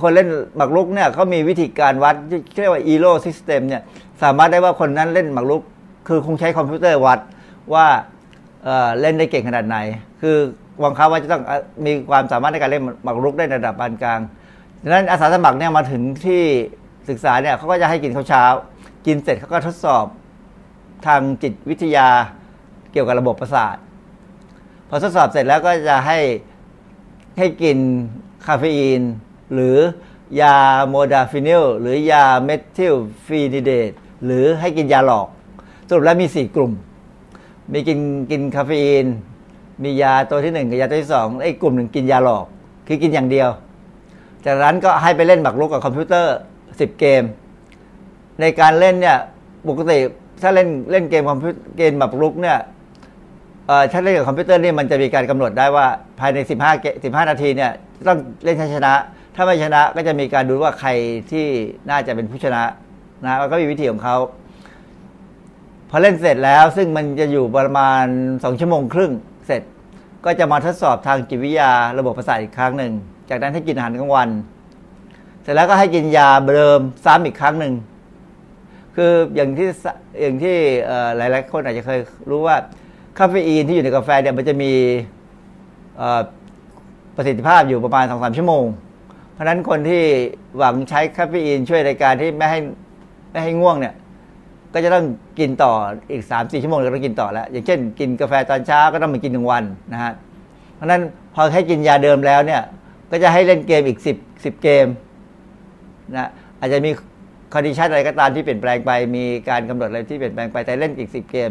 [0.01, 2.15] คนเล่นหมากรุกเนี่ยเขามีวิธีการวัด
[2.61, 3.81] เรียกว่า ELO system เนี่ย
[4.23, 5.61] สามารถได้ว่าคนนั้นเล่นหมากรุก
[6.07, 7.19] คือคงใช้คอมพิวเตอร์วัด
[7.73, 7.87] ว่า
[8.67, 9.77] เออเล่นได้เก่งขนาดไหน
[10.21, 10.35] คือ
[10.83, 11.41] วังคับว่าจะต้อง
[11.85, 14.19] มีความสามารถในการเล่นหมากรุกได้ในระดับปานกลาง
[14.83, 16.43] ดังนั้นอาสาสมัครเนี่ยมาถึงที่
[17.09, 18.43] ศึกษาเนี่ยเขาก็จะให้กินข้าวเช้า
[19.05, 20.05] กินเสร็จเขาก็ทดสอบ
[21.05, 22.07] ทางจิตวิทยา
[22.91, 23.75] เกี่ยวกับระบบประสาท
[24.89, 26.19] พอทดสอบเสร็จแล้วก็จะให้
[27.37, 27.77] ให้กิน
[28.45, 29.01] คาเฟอีน
[29.53, 29.77] หรือ
[30.41, 30.55] ยา
[30.87, 32.95] โมดาฟินิลหรือยาเมทิล
[33.25, 33.91] ฟีนิเดต
[34.25, 35.27] หรือให้กินยาหลอก
[35.87, 36.71] สรุปแล้วมี 4 กลุ่ม
[37.73, 37.99] มีกิน
[38.31, 39.07] กินคาเฟอีน
[39.83, 42.45] มียาตัวที่1กับยาตัวที่2ไอ้กลุ่มหนึ่งกินยาหลอก
[42.87, 43.49] คือกินอย่างเดียว
[44.45, 46.35] จากนั้นก็ให้ไปเล่นหมากรุกกับคอมพิวเตอร์
[46.67, 47.23] 10เกม
[48.41, 49.17] ในการเล่นเนี่ย
[49.67, 49.97] ปกติ
[50.41, 52.57] ถ้าเล่นเล่นเกมคอมพิวเกมแบบลุกเนี่ย
[53.67, 55.87] เอ่อถ้าเล่นกับคอมพิวเตอร์นี่มันจะมีการกำหนดได้ว่า
[56.19, 57.71] ภายใน 15เก15 นาทีเนี่ย
[58.07, 58.93] ต้องเล่นให้ชนะ
[59.35, 60.89] ถ้าไม่ชนะก็จะมีการดูว่าใคร
[61.31, 61.45] ที่
[61.89, 62.63] น่าจะเป็นผู้ชนะ
[63.25, 64.15] นะแล้วก็มีวิธีของเขา
[65.89, 69.11] พอเล่นเสร็จแล้วซึ่งมันจะอยู่ประมาณ 2 ชั่วโมงครึ่ง
[69.47, 69.61] เสร็จ
[70.25, 72.93] ก็จะมาทดสอบทางจิตวิทยาระบบประสาทอีกครั้งหนึ่ง
[73.29, 74.29] จากนั้นให้กินอาหารกลางวัน
[75.41, 77.73] เสร็จแล้วก็ให้กินยาเดิมซ้ำอีกครั้งหนึ่ง
[78.95, 79.69] คืออย่างที่
[80.21, 80.55] อย่างที่
[81.17, 82.55] หลายๆคนอาจจะเคยรู้ว่า
[83.17, 84.73] คาเฟอีนที่อยู่ในกาแฟเนี่ยมันจะมี
[87.15, 88.65] ประสิทธิภาพอยู่ประมาณสองสามชั่วโมง
[89.31, 90.03] เพราะฉะนั้นคนที่
[90.57, 92.59] หวังใช้คาเฟอีนช่วยในการที่ไม่ให้
[93.31, 93.93] ไม่ให้ง่วงเนี่ย
[94.73, 95.05] ก็จะต้อง
[95.39, 95.73] กินต่อ
[96.11, 99.63] อีก3าสี่ชั่วโมงก็ต้องกินต่อแล้ว อย่างเช่น กินกาแฟตอนเช้าก็ต้องมากินหนึ่งวัน
[99.93, 100.13] นะฮะ
[100.75, 101.01] เพราะนั้น
[101.33, 102.61] พอให้กินยาเดิมแล้วเนี่ย
[103.11, 104.87] ก็จะให้เล่นเกมอีก 10 10 เกม
[106.15, 106.89] นะอาจจะมี
[107.53, 111.49] condition อะไรก็ตามที่เปลี่ยนแปลงไป มีการกำหนดอะไรที่เปลี่ยนแปลงไปแต่เล่นอีก 10 เกม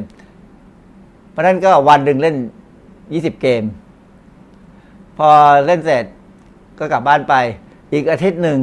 [1.31, 2.37] เพราะนั้นก็วันหนึ่งเล่น
[2.89, 3.63] 20 เกม
[5.19, 5.29] พอ
[5.67, 6.05] เล่นเสร็จ
[6.79, 7.35] ก็กลับบ้านไป
[7.93, 8.59] อีกอาทิตย์หนึ่ง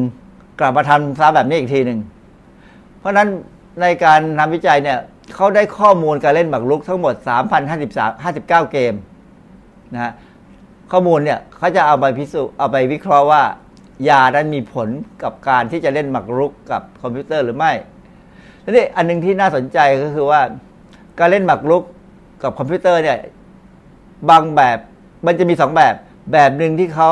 [0.60, 2.00] กลับมาทำซ้ำแบบนี้อีกทีหนึ่ง
[3.00, 3.28] เพราะนั้น
[3.82, 5.00] ในการทำวิจัยเนี่ย
[5.36, 7.14] เขาได้ข้อมูลการเล่นหมากรุกทั้งหมด
[7.70, 8.94] 3,053 59 เกม
[9.94, 10.14] นะฮะ
[10.92, 13.44] ข้อมูลเนี่ยเขาจะเอาไปพิสูจน์เอาไปวิเคราะห์ว่า
[14.10, 14.88] ยานั้นมีผล
[15.24, 17.72] กับการที่จะเล่นหมากรุกกับคอมพิวเตอร์หรือไม่
[18.64, 20.42] ทีนี้อันหนึงที่น่าสนใจก็คือว่า
[21.20, 21.84] การเล่นหมากรุก
[22.44, 23.18] กับคอมพิวเตอร์เนี่ย
[24.30, 24.78] บางแบบ
[25.26, 25.94] มันจะมีสองแบบ
[26.32, 27.12] แบบหนึ่งที่เขา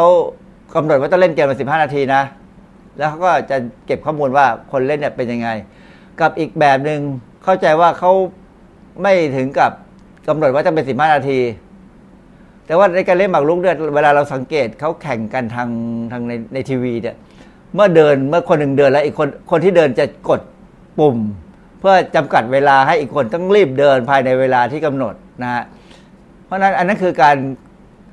[0.75, 2.21] กำหนดว่าต้องเล่นเกมมาสิบห้านาทีนะ
[2.97, 5.49] แล้วเขาก็จะเก็บข้อมูลว่าคนเล่นเนี่ยเป็นยังไง
[6.21, 7.01] กับอีกแบบหนึ่ง
[7.43, 8.11] เข้าใจว่าเขา
[9.01, 9.71] ไม่ถึงกับ
[10.27, 11.39] กำหนดว่าจะเป็นสิบห้านาที
[12.65, 15.69] แต่ว่าในการเล่นหมากรุกเนี่ยเวลาเราสังเกตเขาแข่งกันทาง
[16.11, 17.15] ทางในในทีวีเนี่ย
[17.73, 20.41] เมื่อเดินเมื่อคนหนึ่งเดินแล้วอีกคนคนที่เดินจะกด
[20.99, 21.17] ปุ่ม
[21.79, 25.13] เพื่อจำกัดเวลาให้อีกคนต้องรีบเดินภายในเวลาที่กำหนด
[25.43, 25.63] นะฮะ
[26.45, 27.37] เพราะฉะนั้นอันนั้นคือการ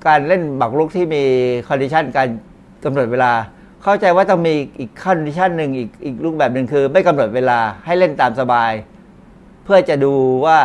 [0.07, 1.23] การเล่นหมากรุกที่มี
[1.69, 2.29] condition การ
[2.85, 3.33] กำหนดเวลา
[3.83, 8.73] เข้าใจว่าต้องมีอีก condition หนึ่งอีกอีกรูปแบบหนึ่งคือ ไม่กำหนดเวลาให้เล่นตามสบาย
[9.65, 10.15] เพื่อจะดู
[10.47, 10.59] ว่า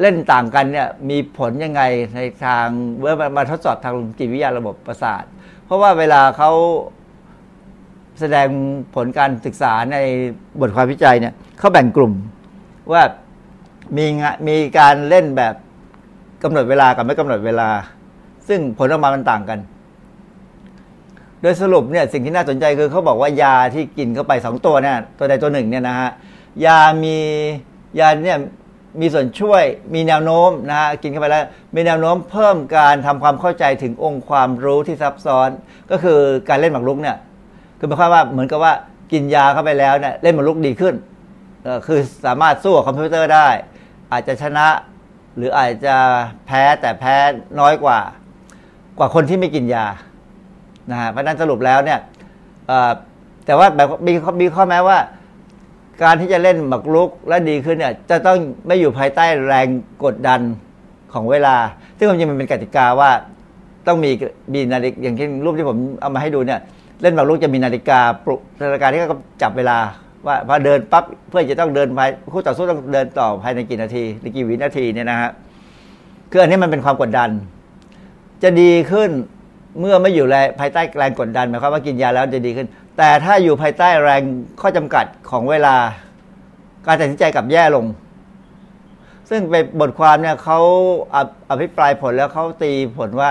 [0.00, 1.82] เล่นต่างกันเนี่ยมีผลยังไง
[2.16, 2.66] ในทาง
[2.98, 5.24] เมื่อมามาทดสอบทางจิตวิทยาระบบประสาท
[5.64, 6.50] เพราะว่าเวลาเขา
[8.20, 8.48] แสดง
[8.94, 9.96] ผลการศึกษาใน
[10.60, 12.12] บทความวิจัยเนี่ยเขาแบ่งกลุ่ม
[12.92, 13.02] ว่า
[13.96, 14.06] มี
[14.48, 15.54] มีการเล่นแบบ
[16.42, 17.68] กำหนดเวลากับไม่กำหนดเวลา
[18.48, 19.58] ซึ่งผลออกมามันต่างกัน
[21.42, 26.10] โดยสรุปเนี่ยสิ่งที่น่าสนใจคือเขาบอกว่ายาที่กินเข้าไปสองตัวเนี่ยตัวใดตัวหนึ่งเนี่ยนะฮะ
[26.64, 27.16] ยามี
[27.98, 28.38] ยาเนี่ย
[29.00, 29.62] มีส่วนช่วย
[29.94, 35.48] มีแนวโน้มนะฮะกินเข้าไปแล้ว มีแนวโน้มเพิ่มการทำความเข้าใจถึงองค์ความรู้ที่ซับซ้อน
[35.90, 36.18] ก็คือ
[36.48, 37.16] การเล่นหมากรุกเนี่ย
[37.78, 38.72] คือหมายความว่าเหมือนกับว่า
[39.12, 40.94] กินยาเข้าไปแล้วเนี่ยเล่นหมากรุกดีขึ้น
[41.86, 43.48] คือสามารถสู้กับคอมพิวเตอร์ได้
[44.12, 44.66] อาจจะชนะ
[45.36, 45.96] หรืออาจจะ
[46.46, 47.16] แพ้แต่แพ้
[47.60, 47.98] น้อยกว่า
[48.98, 49.86] กว่าคนที่ไม่กินยา
[50.90, 51.98] นะฮะเพราะนั้นสรุปแล้วเนี่ย
[53.46, 54.98] แต่ว่าแบบมีมีข้อแม้ว่า
[56.02, 58.36] การที่จะเล่นหมากรุกและดีขึ้นเนี่ย จะต้อง
[58.66, 59.66] ไม่อยู่ภายใต้แรง
[60.04, 60.40] กดดัน
[61.12, 61.56] ของเวลา
[61.98, 63.10] ซึ่งความจริงมันเป็นกติกาว่า
[63.86, 64.10] ต้องมี
[64.54, 66.60] มีนาฬิกาอย่างเช่นรูปที่ผมเอามาให้ดูเนี่ย
[67.02, 69.78] เล่นหมากรุกจะมีนาฬิกาปลุกนาฬิกาที่เขาจับเวลา
[70.26, 75.30] ว่าพอเดินปั๊บเพื่อจะต้องเดินภายคู่ต่อสู้ต้องเดินต่อภายในกี่นาทีหรือกี่วินาทีเนี่ยนะฮะ
[76.30, 77.30] คืออันนี้มันเป็นความกดดัน
[78.42, 79.10] จะดีขึ้น
[79.78, 82.68] เมื่อไม่อยู่ในภายใต้แรงกดดันหมายความว่ากินยาแล้วจะดีขึ้น
[82.98, 84.22] แต่ถ้าอยู่ภายใต้แรง
[84.60, 85.76] ข้อจำกัดของเวลา
[86.86, 87.84] การตัดสินใจกลับแย่ลง
[89.30, 90.58] ซึ่งเป็นบทความเนี่ยเขา
[91.50, 93.30] อภิปรายผลแล้วเขาตีผลว่า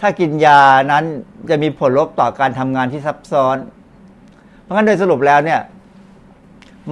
[0.00, 0.60] ถ้ากินยา
[0.92, 1.04] นั้น
[1.50, 3.56] จะมีผลลบต่อการทำงานที่ซับซ้อน
[4.62, 5.60] เพราะงั้นโดยสรุปแล้วเนี่ย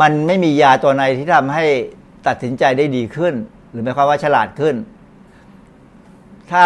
[0.01, 1.65] มันไม่มียาตัวไหนที่ทำให้
[2.27, 3.35] ตัดสินใจได้ดีขึ้น
[3.71, 4.75] หรือหมายความว่าฉลาดขึ้น
[6.51, 6.65] ถ้า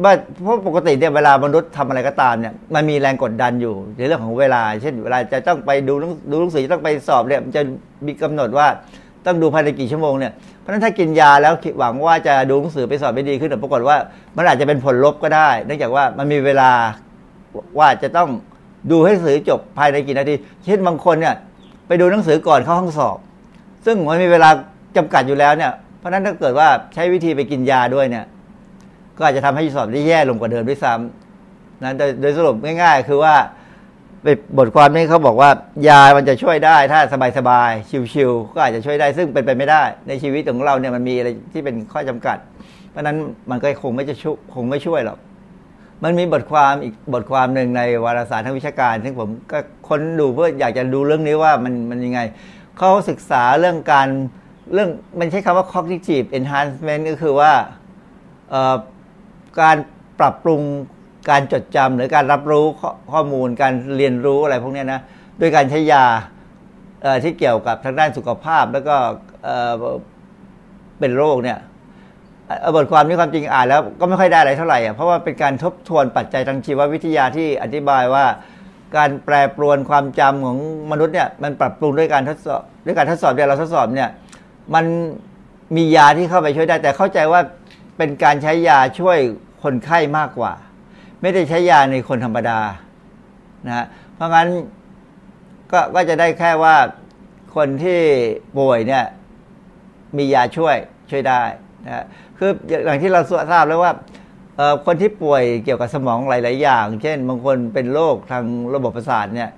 [0.00, 7.62] เพราะปกติเนี่ยเวลามนุษย์ทำอะไรก็ตามเนี่ยมันมีแรงกดดันอยู่ในเรื่องของเวลา เช่นเวลาจะต้องไปดูหนังดูหนังสือจะต้องไปสอบเนี่ยมันจะ
[8.06, 8.66] มีกำหนดว่า
[9.26, 13.96] ต้องดูภายในกี่ชั่วโมงเนี่ยเพราะฉะนั้นถ้ากินยาแล้วหวังว่าจะดูหนังสือไปสอบไม่ดีขึ้นแต่ปรากฏว่า
[14.36, 16.70] มันอาจจะเป็นผลลบก็ได้ เนื่องจากว่ามันมีเวลา
[17.78, 18.28] ว่าจะต้อง
[18.90, 20.34] ดูให้สือจบภายในกี่นาที
[20.64, 21.34] เช่นบางคนเนี่ย
[21.86, 23.18] ไปดูหนังสือก่อนเข้าห้องสอบ
[23.86, 24.48] ซึ่งมันมีเวลา
[24.96, 28.24] จำกัดอยู่แล้วเนี่ยเพราะฉะนั้นถ้าเกิดว่าใช้วิธีไปกินยาด้วยเนี่ย
[29.18, 33.34] ก็อาจจะทำให้สอบได้แย่ลงกว่าเดิมด้วยซ้ำนั้นโดยโดยสรุปง่าย ๆ คือว่า
[34.58, 35.50] บทความนี้เขาบอกว่า
[35.88, 37.00] ยามันจะช่วยได้ถ้า
[37.38, 42.38] สบายๆชิวๆก็อาจจะช่วยได้ซึ่งเป็นไปไม่ได้ ในชีวิตของเราเนี่ยมันมีอะไรที่เป็นข้อจำกัด
[42.90, 43.16] เพราะนั้น
[43.50, 45.18] มันก็คงไม่จะช่วยคงไม่ช่วยหรอก
[46.04, 49.58] มันมีบทความอีกบทความหนึ่งในวารสารทางวิชาการ ซึ่งผมก็
[49.88, 52.20] ค้นดูเพื่ออยากจะดูเรื่องนี้ว่ามันมันยังไง
[52.78, 54.08] เขาศึกษาเรื่องการ
[54.72, 54.88] เรื่อง
[55.18, 57.52] มันใช้คำว่า cognitive enhancement ก็คือว่า
[59.60, 59.76] การ
[60.20, 60.60] ปรับปรุง
[61.30, 62.64] การจดจำหรือการรับรู้
[63.12, 65.00] ข้อมูลการเรียนรู้อะไรพวกนี้นะ
[65.38, 66.04] โดยการใช้ยา
[67.24, 68.96] ที่เกี่ยวกับทางด้านสุขภาพแล้วก็
[70.98, 71.58] เป็นโรคเนี่ย
[72.48, 78.24] อ่อบทความนี้ความจริงอ่านแล้วก็ไม่ค่อยได้อะไรเท่าไหร่อะเพราะว่าเป็นการทบทวนปัจจัยทางชีววิทยาที่อธิบายว่า
[78.96, 80.58] การแปรปรวนความจำของ
[80.90, 84.08] มนุษย์เนี่ยมันปรับปรุงด้วยการทดสอบด้วยการทดสอบเนี่ยเราทดสอบเนี่ย
[84.74, 84.84] มัน
[85.76, 87.40] มียาที่เข้าไปช่วยได้แต่เข้าใจว่า
[87.96, 89.18] เป็นการใช้ยาช่วย
[89.62, 90.52] คนไข้มากกว่า
[91.20, 92.60] ไม่ได้ใช้ยาในคนธรรมดา
[93.66, 94.48] นะฮะเพราะงั้น
[95.72, 96.76] ก็ก็จะได้แค่ว่า
[97.56, 98.00] คนที่
[98.58, 99.04] ป่วยเนี่ย
[100.16, 100.76] มียาช่วย
[101.10, 101.42] ช่วยได้
[101.86, 102.04] นะ
[102.38, 102.50] คือ
[102.84, 103.20] อย่างที่เรา
[103.52, 103.92] ทราบแล้วว่า
[104.86, 109.50] คนที่ป่วยเกี่ยวกับสมองหลาย ๆ อย่าง เช่น บางคนเป็นโรคทางระบบประสาทเนี่ย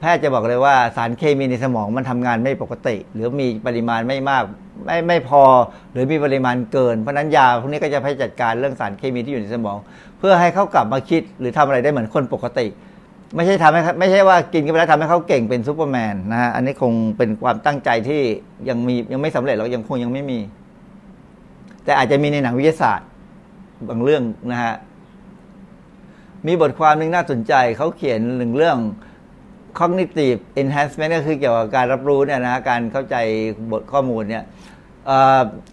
[0.00, 4.44] แพทย์จะบอกเลยว่าสารเคมีในสมองมันทำงานไม่ปกติ หรือมีปริมาณไม่มาก
[4.86, 5.42] ไม่ไม่พอ
[5.92, 9.78] หรือมีปริมาณเกิน เพราะนั้นยาพวกนี้ก็จะให้จัดการเรื่องสารเคมีที่อยู่ในสมอง
[10.18, 12.66] เพื่อให้เขากลับมาคิดหรือทำอะไรได้เหมือนคนปกติ
[13.36, 18.22] ไม่ใช่ทำให้ไม่ใช่ว่ากินกันไปแล้วทำให้เขาเก่งเป็นซูเปอร์แมนนะฮะอันนี้คงเป็นความตั้งใจที่
[18.68, 20.38] ยังมียังไม่สำเร็จหรอกยังคงยังไม่มี
[21.84, 23.08] แต่อาจจะมีในหนังวิทยาศาสตร์
[23.88, 24.74] บางเรื่องนะฮะ
[26.46, 28.78] มีบทความหนึ่งน่าสนใจเขาเขียนหนึ่งเรื่อง
[29.78, 33.16] cognitive enhancement ก็คือเกี่ยวกับการรับรู้เนี่ยนะการเข้าใจ
[33.72, 34.44] บทข้อมูลเนี่ย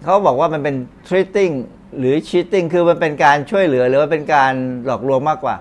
[0.04, 0.76] เขาบอกว่ามันเป็น
[1.08, 1.54] treating
[1.98, 4.54] หรือ cheating คือมันเป็นการช่วยเหลือหรือว่าเป็นการ
[4.86, 5.56] หลอกลวงมากกว่า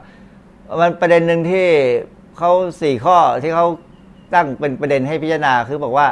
[0.80, 1.66] มันประเด็นหนึ่งที่
[2.39, 3.66] เขาสี่ข้อที่เขา
[4.34, 6.09] ตั้งเป็นประเด็นให้พิจารณาคือบอกว่า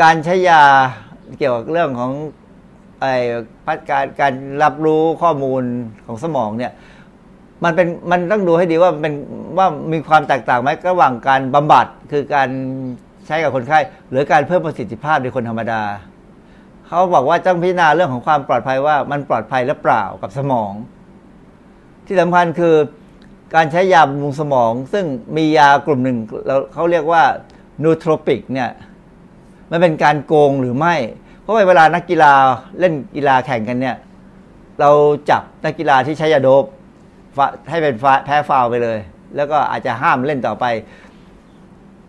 [0.00, 0.62] การใช้ยา
[1.38, 2.12] เกี่ยวกับเรื่องของ
[3.00, 3.14] ไอ้
[3.66, 5.62] พัฒการการรับรู้ข้อมูล
[6.06, 6.72] ของสมองเนี่ย
[7.64, 9.14] มันเป็นมันต้องดูให้ดีว่าเป็น
[9.58, 12.48] ว่ามีความแตกต่างไหมระหว่างการบำบัดคือการ
[13.26, 13.78] ใช้กับคนไข้
[14.10, 15.82] หรือการเพิ่มประสิทธิภาพในคนธรรมดา
[16.86, 20.72] เขาบอกว่าต้องพิจารณาเรื่องของความปลอดภัยว่ามันปลอดภัยหรือเปล่ากับสมอง
[22.06, 22.74] ที่สำคัญคือ
[23.54, 25.04] การใช้ยาบำรุงสมอง ซึ่ง
[25.36, 26.18] มียากลุ่มหนึ่ง
[26.72, 27.22] เขาเรียกว่า
[27.82, 28.70] นูโทรปิกเนี่ย
[29.70, 30.94] มันเป็นการโกงหรือไม่
[31.40, 32.32] เพราะว่าเวลานักกีฬา
[32.78, 33.96] เล่นกีฬาแข่งกันเนี่ย
[34.80, 34.90] เรา
[35.30, 36.64] จับนักกีฬาที่ใช้ยาโดบ
[37.70, 38.98] ให้เป็นแพ้ฟาวไปเลย
[39.36, 40.64] แล้วก็อาจจะห้ามเล่นต่อไป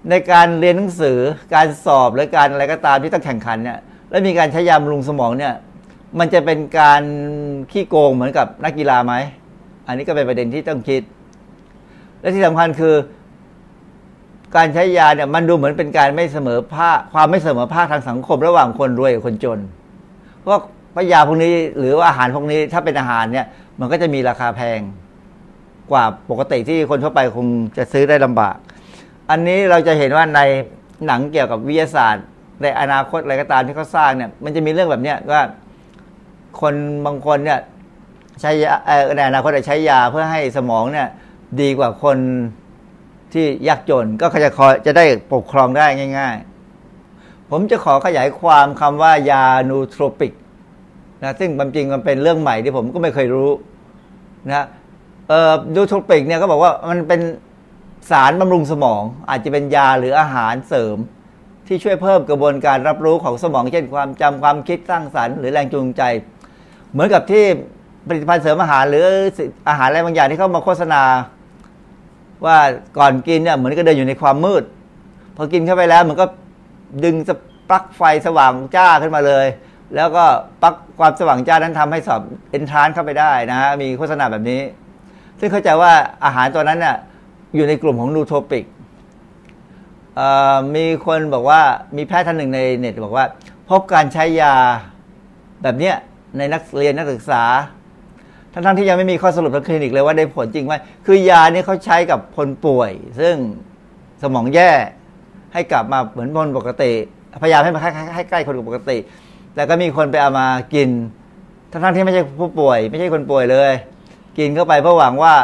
[0.09, 1.17] ในการเรียนหนังสือ
[1.55, 5.53] การสอบหรือการอะไรก็ตามที่ต้องแข่งขันเนี่ยแล้วมีการใช้ยาบำรุงสมองเนี่ย
[6.19, 7.03] มันจะเป็นการ
[7.71, 9.13] ขี้โกงเหมือนกับนักกีฬาไหม
[9.87, 11.01] อันนี้ก็เป็นประเด็นที่ต้องคิด
[12.19, 12.95] และที่สำคัญคือ
[14.55, 19.59] การใช้ยาเนี่ยมันดูเหมือนเป็นการไม่เสมอภาคความไม่เสมอภาคทางสังคม ระหว่างคนรวยกับคนจน
[20.39, 23.45] เพราะยาพวกนี้หรือว่าอาหารพวกนี้ถ้าเป็นอาหารเนี่ย
[23.79, 24.79] มันก็จะมีราคาแพง
[25.91, 28.55] กว่าปกติที่คนทั่วไปคงจะซื้อได้ลำบาก
[29.29, 30.39] อันนี้เราจะเห็นว่าใน
[31.05, 32.25] หนังเกี่ยวกับวิทยาศาสตร์
[32.61, 35.41] ในอนาคตอะไรก็ตามที่เขาสร้างเนี่ย มันจะมีเรื่องแบบเนี้ยว่า
[36.61, 36.73] คน
[37.05, 37.59] บางคนเนี่ย
[38.41, 38.51] ใช้
[39.15, 41.07] ในอนาคตจะใช้ยาเพื่อให้สมองเนี่ย
[41.61, 42.17] ดีกว่าคน
[43.33, 45.85] ที่ยากจนก็จะคอยจะได้ปกครองได้
[46.17, 46.35] ง่าย
[46.93, 50.33] ๆ ผมจะขอขยายความคำว่ายา nootropic
[51.23, 53.49] นะซึ่งความจริงมันเป็นเรื่องใหม่ที่ผมก็ไม่เคยรู้
[54.49, 54.65] นะ
[55.75, 57.21] nootropic เนี่ยก็บอกว่ามันเป็น
[58.11, 60.97] สารบำรุงสมอง อาจจะเป็นยาหรืออาหารเสริม
[61.67, 66.01] ที่ช่วยเพิ่มกระบวนการรับรู้ของสมอง เช่นความจำความคิดสร้างสรรค์หรือแรงจูงใจ
[66.91, 67.45] เหมือนกับที่
[68.07, 69.05] ผลิตภัณฑ์เสริมอาหารหรือ
[69.69, 71.03] อาหารอะไรบางอย่างที่เขามาโฆษณา
[72.45, 72.57] ว่า
[72.97, 74.63] ก่อนกินเนี่ยเหมือนก็เดินอยู่ในความมืด
[75.35, 76.25] พอกินเข้าไปแล้วมันก็
[77.03, 77.29] ดึงส
[77.69, 79.45] ปลั๊กไฟสว่างจ้าขึ้นมาเลย
[79.95, 80.25] แล้วก็
[80.61, 82.21] ปลั๊กความสว่างจ้านั้นทำให้สอบ
[82.51, 84.61] เอนทรานเข้าไปได้นะฮะมีโฆษณาแบบนี้
[85.41, 85.93] ซึ่งเข้าใจว่า
[86.25, 86.95] อาหารตัวนั้นเนี่ย
[87.55, 88.65] อยู่ในกลุ่มของนูโทปิก
[90.75, 91.61] มีคนบอกว่า
[91.97, 93.25] มีแพทย์ท่านหนึ่งในเน็ตบอกว่า
[93.69, 94.53] พบการใช้ยา
[95.63, 95.95] แบบเนี้ย
[96.37, 97.43] ในนักเรียนนักศึกษา
[98.53, 100.73] ทั้งทั้งที่ยังไม่มีข้อสรุปทางคลินิกเลยว่าได้ผลจริงไหม
[101.05, 103.35] คือยาเนี้เขาใช้กับคนป่วย ซึ่ง
[104.21, 104.71] สมองแย่
[105.53, 106.91] ให้กลับมาเหมือนคนปกติ
[107.43, 107.81] พยายามให้มา
[108.15, 108.97] ให้ใกล้คนปกติ
[109.55, 110.89] แต่ก็มีคนไปเอามากิน
[111.71, 113.71] ทั้งทั้งที่ไม่ใช่ผู้ป่วย ไม่ใช่คนป่วยเลย
[114.37, 115.35] กินเข้าไปเพื่อหวังว่า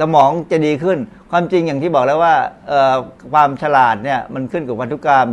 [0.00, 0.98] สมองจะดีขึ้น
[1.30, 2.34] ความจริงอย่างที่บอกแล้วว่า
[3.32, 5.28] ความฉลาดเนี่ยมันขึ้นกับพันธุกรรม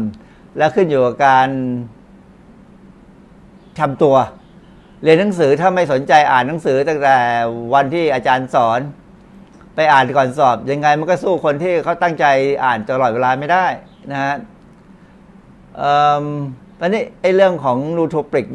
[0.58, 1.50] และขึ้นอยู่กับการ
[3.80, 4.16] ทำตัว
[5.04, 7.18] เรียนหนังสือถ้าไม่สนใจอ่านหนังสือตั้งแต่
[7.74, 8.80] วันที่อาจารย์สอน
[9.76, 12.26] ไปอ่านก่อนสอบ ยังไงมันก็สู้คนที่เขาตั้งใจ
[12.64, 13.66] อ่านตลอดเวลาไม่ได้
[14.12, 14.36] นะฮะ
[16.80, 18.48] ตอนนี้ไอ้เรื่องของนูโทปริก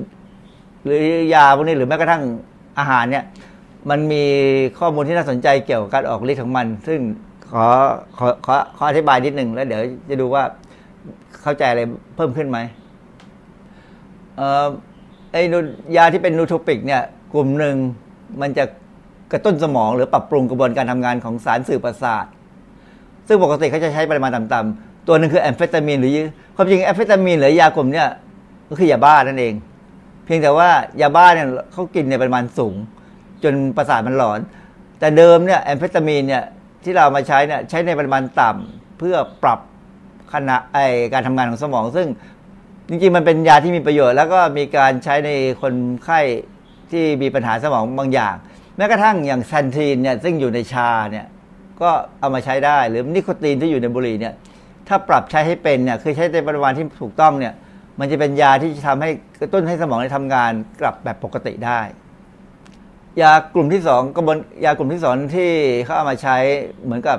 [0.84, 1.00] หรือ
[1.34, 2.22] ยาพวกนี้หรือแม้กระทั่ง
[2.78, 3.24] อาหารเนี่ย
[3.90, 4.24] มันมี
[4.78, 7.00] ข้อมูลที่น่าสนใจเกี่ยวกับการออกฤทธิ์ของมัน ซึ่ง
[7.52, 7.66] ขอ
[8.16, 10.42] ขอขอขออธิบายนิดหนึ่งแล้วเดี๋ยวจะดูว่า
[11.42, 11.82] เข้าใจอะไร
[12.16, 12.58] เพิ่มขึ้นไหม
[14.36, 14.66] เอ่อ
[15.32, 15.42] ไอ้
[15.96, 17.02] ยาที่เป็นนูโทปิกเนี่ย
[17.34, 17.76] กลุ่มหนึ่ง
[18.40, 18.64] มันจะ
[19.32, 22.26] กระตุ้นสมองหรือปรับปรุงกระบวนการทำงานของสารสื่อประสาท
[23.28, 26.12] ซึ่งปกติเขาจะใช้ปริมาณต่ำๆตัวหนึ่งคือแอมเฟตามีนหรือ
[26.56, 28.08] ความจริงแอมเฟตามีนหรือยากลุ่มเนี่ย
[28.68, 29.54] ก็คือยาบ้านั่นเอง
[30.24, 30.68] เพียงแต่ว่า
[31.00, 32.74] ยาบ้าเนี่ยเขากินในปริมาณสูง
[33.44, 34.40] จนประสาทมันหลอน
[34.98, 36.44] แต่เดิมเนี่ยแอมเฟตามีนเนี่ย
[36.84, 39.60] ที่เรามาใช้เนี่ยใช้ในปริมาณต่ำเพื่อปรับ
[40.32, 40.78] ขณะไอ
[41.12, 42.08] การทำงานของสมอง ซึ่ง
[42.88, 45.30] จริงๆมันเป็นยาที่มีประโยชน์ แล้วก็มีการใช้ใน
[45.62, 45.74] คน
[46.04, 46.20] ไข้
[46.90, 48.34] ที่มีปัญหาสมองบางอย่าง
[48.76, 51.26] แม้กระทั่งอย่างแซนทีนเนี่ยซึ่งอยู่ในชาเนี่ย
[51.82, 51.90] ก็
[52.20, 54.34] เอามาใช้ได้หรือนิโคตินที่อยู่ในบุหรี่เนี่ย
[54.88, 57.54] ถ้าปรับใช้ให้เป็นเนี่ยคือใช้ในปริมาณที่ถูกต้องเนี่ย
[57.98, 61.80] มันจะเป็นยาที่จะทำให้กระตุ้นให้สมองได้ทำงานกลับแบบปกติได้
[63.20, 65.50] ยากลุ่มที่สองกระบวนยากลุ่มที่สองที่
[65.84, 66.36] เขาเอามาใช้
[66.84, 67.18] เหมือนกับ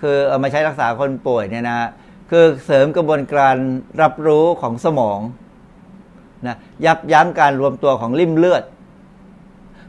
[0.00, 1.88] คือเอามาใช้รักษาคนป่วยเนี่ยนะ
[2.30, 3.56] คือเสริมกระบวนการ
[4.02, 5.20] รับรู้ของสมอง
[6.46, 8.62] นะยับยั้งการรวมตัวของริ่มเลือด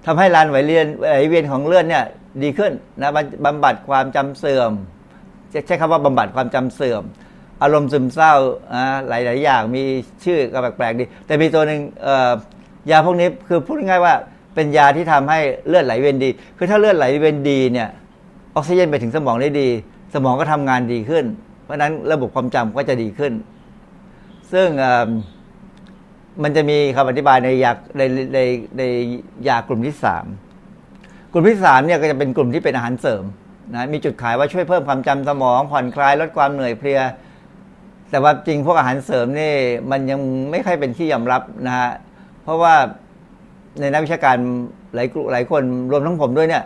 [0.05, 2.03] ทำให้รานไหลเวียนไหลเวียนของเลือดเนี่ย
[2.43, 2.71] ดีขึ้น
[3.01, 3.11] นะ
[3.45, 4.71] บำบัดความจำเสื่อม
[5.67, 7.03] ใช้คำว่าบำบัดความจำเสื่อม
[7.63, 8.33] อารมณ์ซึมเศร้า
[9.07, 9.83] หลายหลายอย่างมี
[10.25, 11.79] ชื่อก็แปลกๆดี แต่มีตัวหนึ่ง
[12.91, 14.15] ยาพวกนี้คือพูดง่ายๆว่า
[14.57, 17.89] เป็นยาที่ทำให้เลือดไหลเวียนดี คือถ้าเลือดไหลเวียนดีเนี่ย
[18.55, 19.69] ออกซิเจนไปถึงสมองได้ดี
[20.13, 21.25] สมองก็ทำงานดีขึ้น
[21.63, 23.33] เพราะฉะนั้นระบบความจำก็จะดีขึ้น
[24.51, 24.67] ซึ่ง
[26.43, 28.01] มันจะมีคำอธิบายในยาใน
[28.33, 28.39] ใน
[28.77, 28.83] ใน
[29.47, 30.25] ยากลุ่มที่สาม
[31.31, 33.23] กลุ่มที่สามเนี่ยก็จะเป็นกลุ่มที่เป็นอาหารเสริม
[33.73, 37.01] นะมีจุดขายว่าช่วยเพิ่มความจำสมองผ่อนคลายลดความเหนื่อยเพลีย
[38.11, 39.53] แต่ว่าจริงพวกอาหารเสริมนี่
[39.91, 40.19] มันยัง
[40.51, 41.91] ไม่ค่อยเป็นที่ยอมรับนะฮะ
[42.43, 42.75] เพราะว่า
[43.81, 44.37] ในนักวิชาการ
[44.95, 46.63] หลายหลายคนรวมทั้งผมด้วยเนี่ย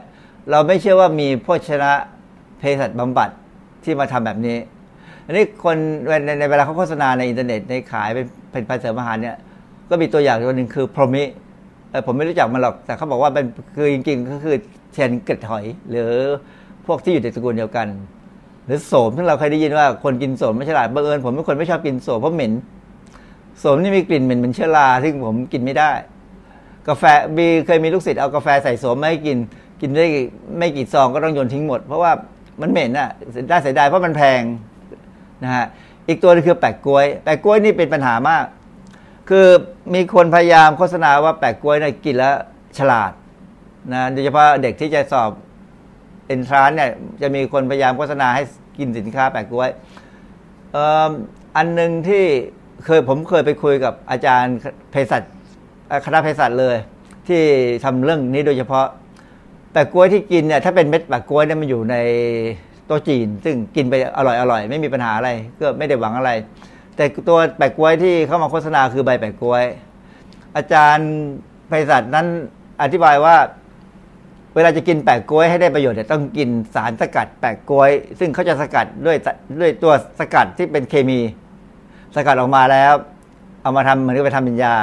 [0.51, 1.91] เราไม่เชื่อว่ามีโภชนะ
[2.59, 3.29] เภสัชบำบัด
[3.83, 4.57] ที่มาทำแบบนี้
[5.25, 5.75] อันนี้คน
[6.25, 9.35] ในในเวลาเขาโฆษณาในอินเทอร์เน็ตในขายเป็นผลิตภัณฑ์เสริมอาหารเนี่ย
[9.89, 11.23] ก็มีตัวอย่างตัวหนึ่งคือพรมิ
[12.05, 13.45] ผมไม่รู้จักมันหรอก แต่เขาบอกว่าเป็น
[13.75, 14.55] คือจริง ๆ ก็คือ
[14.93, 16.11] เชนเกล็ดหอย หรือ
[16.85, 17.87] พวกที่อยู่ในตระกูลเดียวกัน
[18.65, 22.51] หรือโสมซึ่งเราเคยได้ยินว่าคนกินโสมไม่ฉลาดบังเอิญผมเป็นคนไม่ชอบกินโสมเพราะเหม็น
[23.59, 25.91] โสมนี่มีกลิ่นเหม็นเหมือนเชื้อราซึ่งผมกินไม่ได้
[26.87, 27.03] กาแฟ
[27.37, 29.37] มีเคยมีลูกศิษย์เอากาแฟใส่โสมไม่กิน
[29.81, 30.07] กินได้
[30.57, 32.11] ไม่กี่ซองก็ต้องโยนทิ้งหมด เพราะว่า
[32.61, 33.09] มันเหม็นอะ
[33.49, 34.41] ได้เสียดายเพราะมันแพง
[35.43, 35.65] นะฮะ
[36.07, 38.45] อีกตัวนึงคือแปะกล้วย แปะกล้วยนี่เป็นปัญหามาก
[39.29, 39.47] คือ
[39.93, 42.35] มีคนพยายามโฆษณาว่าแปะกล้วยเนี่ยกินแล้ว
[42.77, 43.11] ฉลาด
[43.93, 45.31] นะโดยเฉพาะเด็กที่จะสอบ
[46.27, 48.43] เอนทรานเนี่ยจะมีคนพยายามโฆษณาให้
[48.77, 49.69] กินสินค้าแปะกล้วย
[51.57, 52.25] อันหนึ่งที่
[52.85, 54.55] เคยผมเคยไปคุยกับอาจารย์
[54.91, 55.23] เภสัช
[56.05, 56.75] คณะเภสัชเลย
[57.27, 57.41] ที่
[57.83, 58.85] ทำเรื่องนี้โดยเฉพาะ
[59.71, 61.95] แปะกล้วยที่กินเนี่ยถ้าเป็นเม็ดแปะกล้วยเนี่ยมันอยู่ใน
[62.85, 65.29] โต๊ะจีน ซึ่งกินไปอร่อยอร่อยไม่มีปัญหาอะไร
[65.59, 66.31] ก็ไม่ได้หวังอะไร
[66.95, 69.63] แต่ตัวแปะกล้วยที่เข้ามาโฆษณาคือใบแปะกล้วย
[70.55, 71.09] อาจารย์
[71.67, 72.27] ไพศาลนั้น
[72.81, 73.35] อธิบายว่า
[74.55, 79.17] เวลาจะกินแปะกล้วยให้ได้ประโยชน์เนี่ยต้องกินสารสกัดแปะกล้วย ซึ่งเขาจะสกัดด้วย
[79.61, 81.19] ด้วยตัวสกัดที่เป็นเคมี
[82.15, 82.93] สกัดออกมาแล้ว
[83.61, 84.75] เอามาทำเหมือนกับไปทำเป็นยา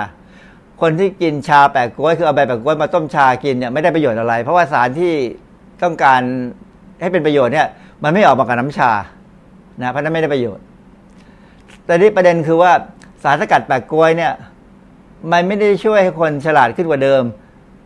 [0.80, 5.12] คนที่กินชาแปะกล้วยคือเอาใบแปะกล้วยมาต้มชากินเนี่ยไม่ได้ประโยชน์อะไร เพราะว่าสารที่
[5.82, 6.20] ต้องการ
[7.00, 7.66] ให้เป็นประโยชน์เนี่ย
[8.02, 8.90] มันไม่ออกมากับน้ำชา
[9.80, 10.64] นะเพราะนั้นไม่ได้ประโยชน์
[11.86, 12.72] แต่ที่ประเด็นคือว่า
[13.22, 14.32] สารสกัดแปลกกล้วยเนี่ย
[15.32, 17.22] มันไม่ได้ช่วยให้คนฉลาดขึ้นกว่าเดิม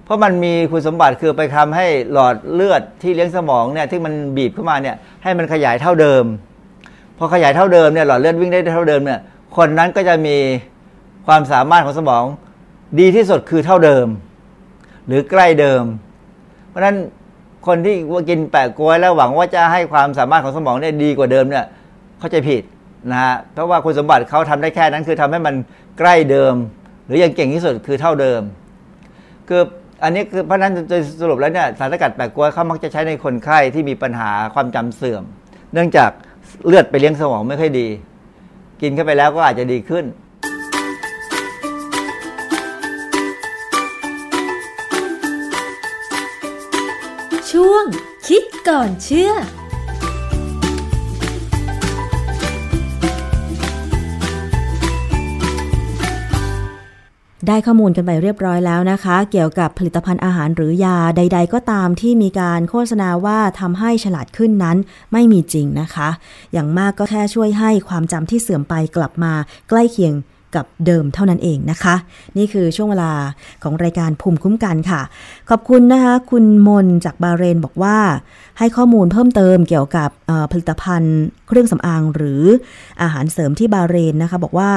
[0.05, 6.24] เพราะมันมีคุณสมบัติคือไปทำให้หลอดเลือดที่เลี้ยงสมองเนี่ยที่มันบีบเข้ามาเนี่ย ให้มันขยายเท่าเดิม
[7.18, 9.20] พอขยายเท่าเดิมเนี่ยหลอดเลือดวิ่งได้เท่าเดิมเนี่ย
[9.57, 10.36] คนนั้นก็จะมี
[11.26, 12.24] ความสามารถของสมอง
[13.01, 14.07] ดีที่สุดคือเท่าเดิม
[15.07, 15.84] หรือใกล้เดิม
[16.68, 16.97] เพราะฉะนั้น
[17.66, 17.95] คนที่
[18.28, 21.64] กินแปะกล้วยแล้วหวังว่าจะให้ความสามารถของสมองเนี่ยดีกว่าเดิมเนี่ย
[22.18, 22.62] เขาใจผิด
[23.11, 25.55] นะฮะเพราะว่าคุณสมบัติเขาทำได้แค่นั้นคือทำให้มัน
[25.99, 26.55] ใกล้เดิม
[27.07, 28.43] หรือยังเก่งที่สุดคือเท่าเดิม
[29.49, 29.61] คือ
[30.03, 35.22] อันนี้คือเพราะนั้นโดยสรุปแล้วเนี่ยสารสกัดแปลกกล้วยเขามักจะใช้ในคนไข้ที่มีปัญหาความจำเสื่อม
[35.72, 36.11] เนื่องจาก
[36.66, 37.88] เลือดไปเลี้ยงสมองไม่ค่อยดี
[38.82, 40.05] กินเข้าไปแล้วก็อาจจะดีขึ้น
[48.73, 49.33] ก่อนเชื่อ
[57.49, 64.77] ได้ข้อมูลกันไปเรียบร้อยแล้วนะคะ เกี่ยวกับผลิตภัณฑ์อาหารหรือยาใด ๆ ก็ตามที่มีการโฆษณาว่าทำให้ฉลาดขึ้นนั้น
[65.12, 66.09] ไม่มีจริงนะคะ
[66.53, 69.33] อย่างมากก็แค่ช่วยให้ความจำที่เสื่อมไปกลับมา
[69.68, 70.14] ใกล้เคียง
[70.57, 71.94] กับเดิมเท่านั้นเองนะคะ
[72.36, 73.12] นี่คือช่วงเวลา
[73.62, 75.00] ของรายการภูมิคุ้มกันค่ะ
[75.50, 77.98] ขอบคุณนะคะคุณมนจากบาเรนบอกว่า
[78.59, 80.11] ให้ข้อมูลเพิ่มเติมเกี่ยวกับ
[80.53, 82.42] ผลิตภัณฑ์ เครื่องสำอางหรือ
[83.03, 84.70] อาหารเสริมที่บาเรนนะคะ บอกว่า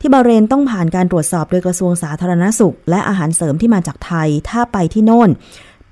[0.00, 5.30] ที่บาเรนต้องผ่านการตรวจสอบโดยกระทรวงสาธารณสุข และอาหารเสริมที่มาจากไทยถ้าไปที่โน่น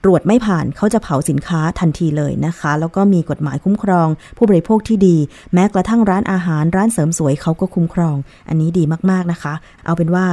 [0.04, 5.16] ตรวจไม่ผ่านเขาจะเผาสินค้าทันทีเลยนะคะ แล้วก็มีกฎหมายคุ้มครอง ผู้บริโภคที่ดี
[5.54, 8.16] แม้กระทั่งร้านอาหารร้านเสริมสวยเขาก็คุ้มครอง
[8.48, 10.26] อันนี้ดีมากๆนะคะ เอาเป็นว่า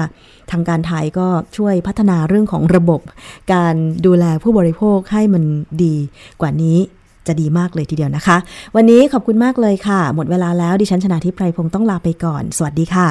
[0.51, 3.01] ทางการไทยก็ช่วยพัฒนาเรื่องของระบบ
[3.53, 5.43] การดูแลผู้บริโภคให้มัน
[5.83, 5.95] ดี
[6.41, 6.77] กว่านี้
[7.27, 8.37] จะดีมากเลยทีเดียวนะคะ
[8.75, 13.07] วันนี้ขอบคุณมากเลยค่ะ หมดเวลาแล้วดิฉันชนะทิพไพรพงศ์ต้องลาไปก่อน สวัสดีค่ะ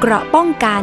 [0.00, 0.82] เกราะป้องกัน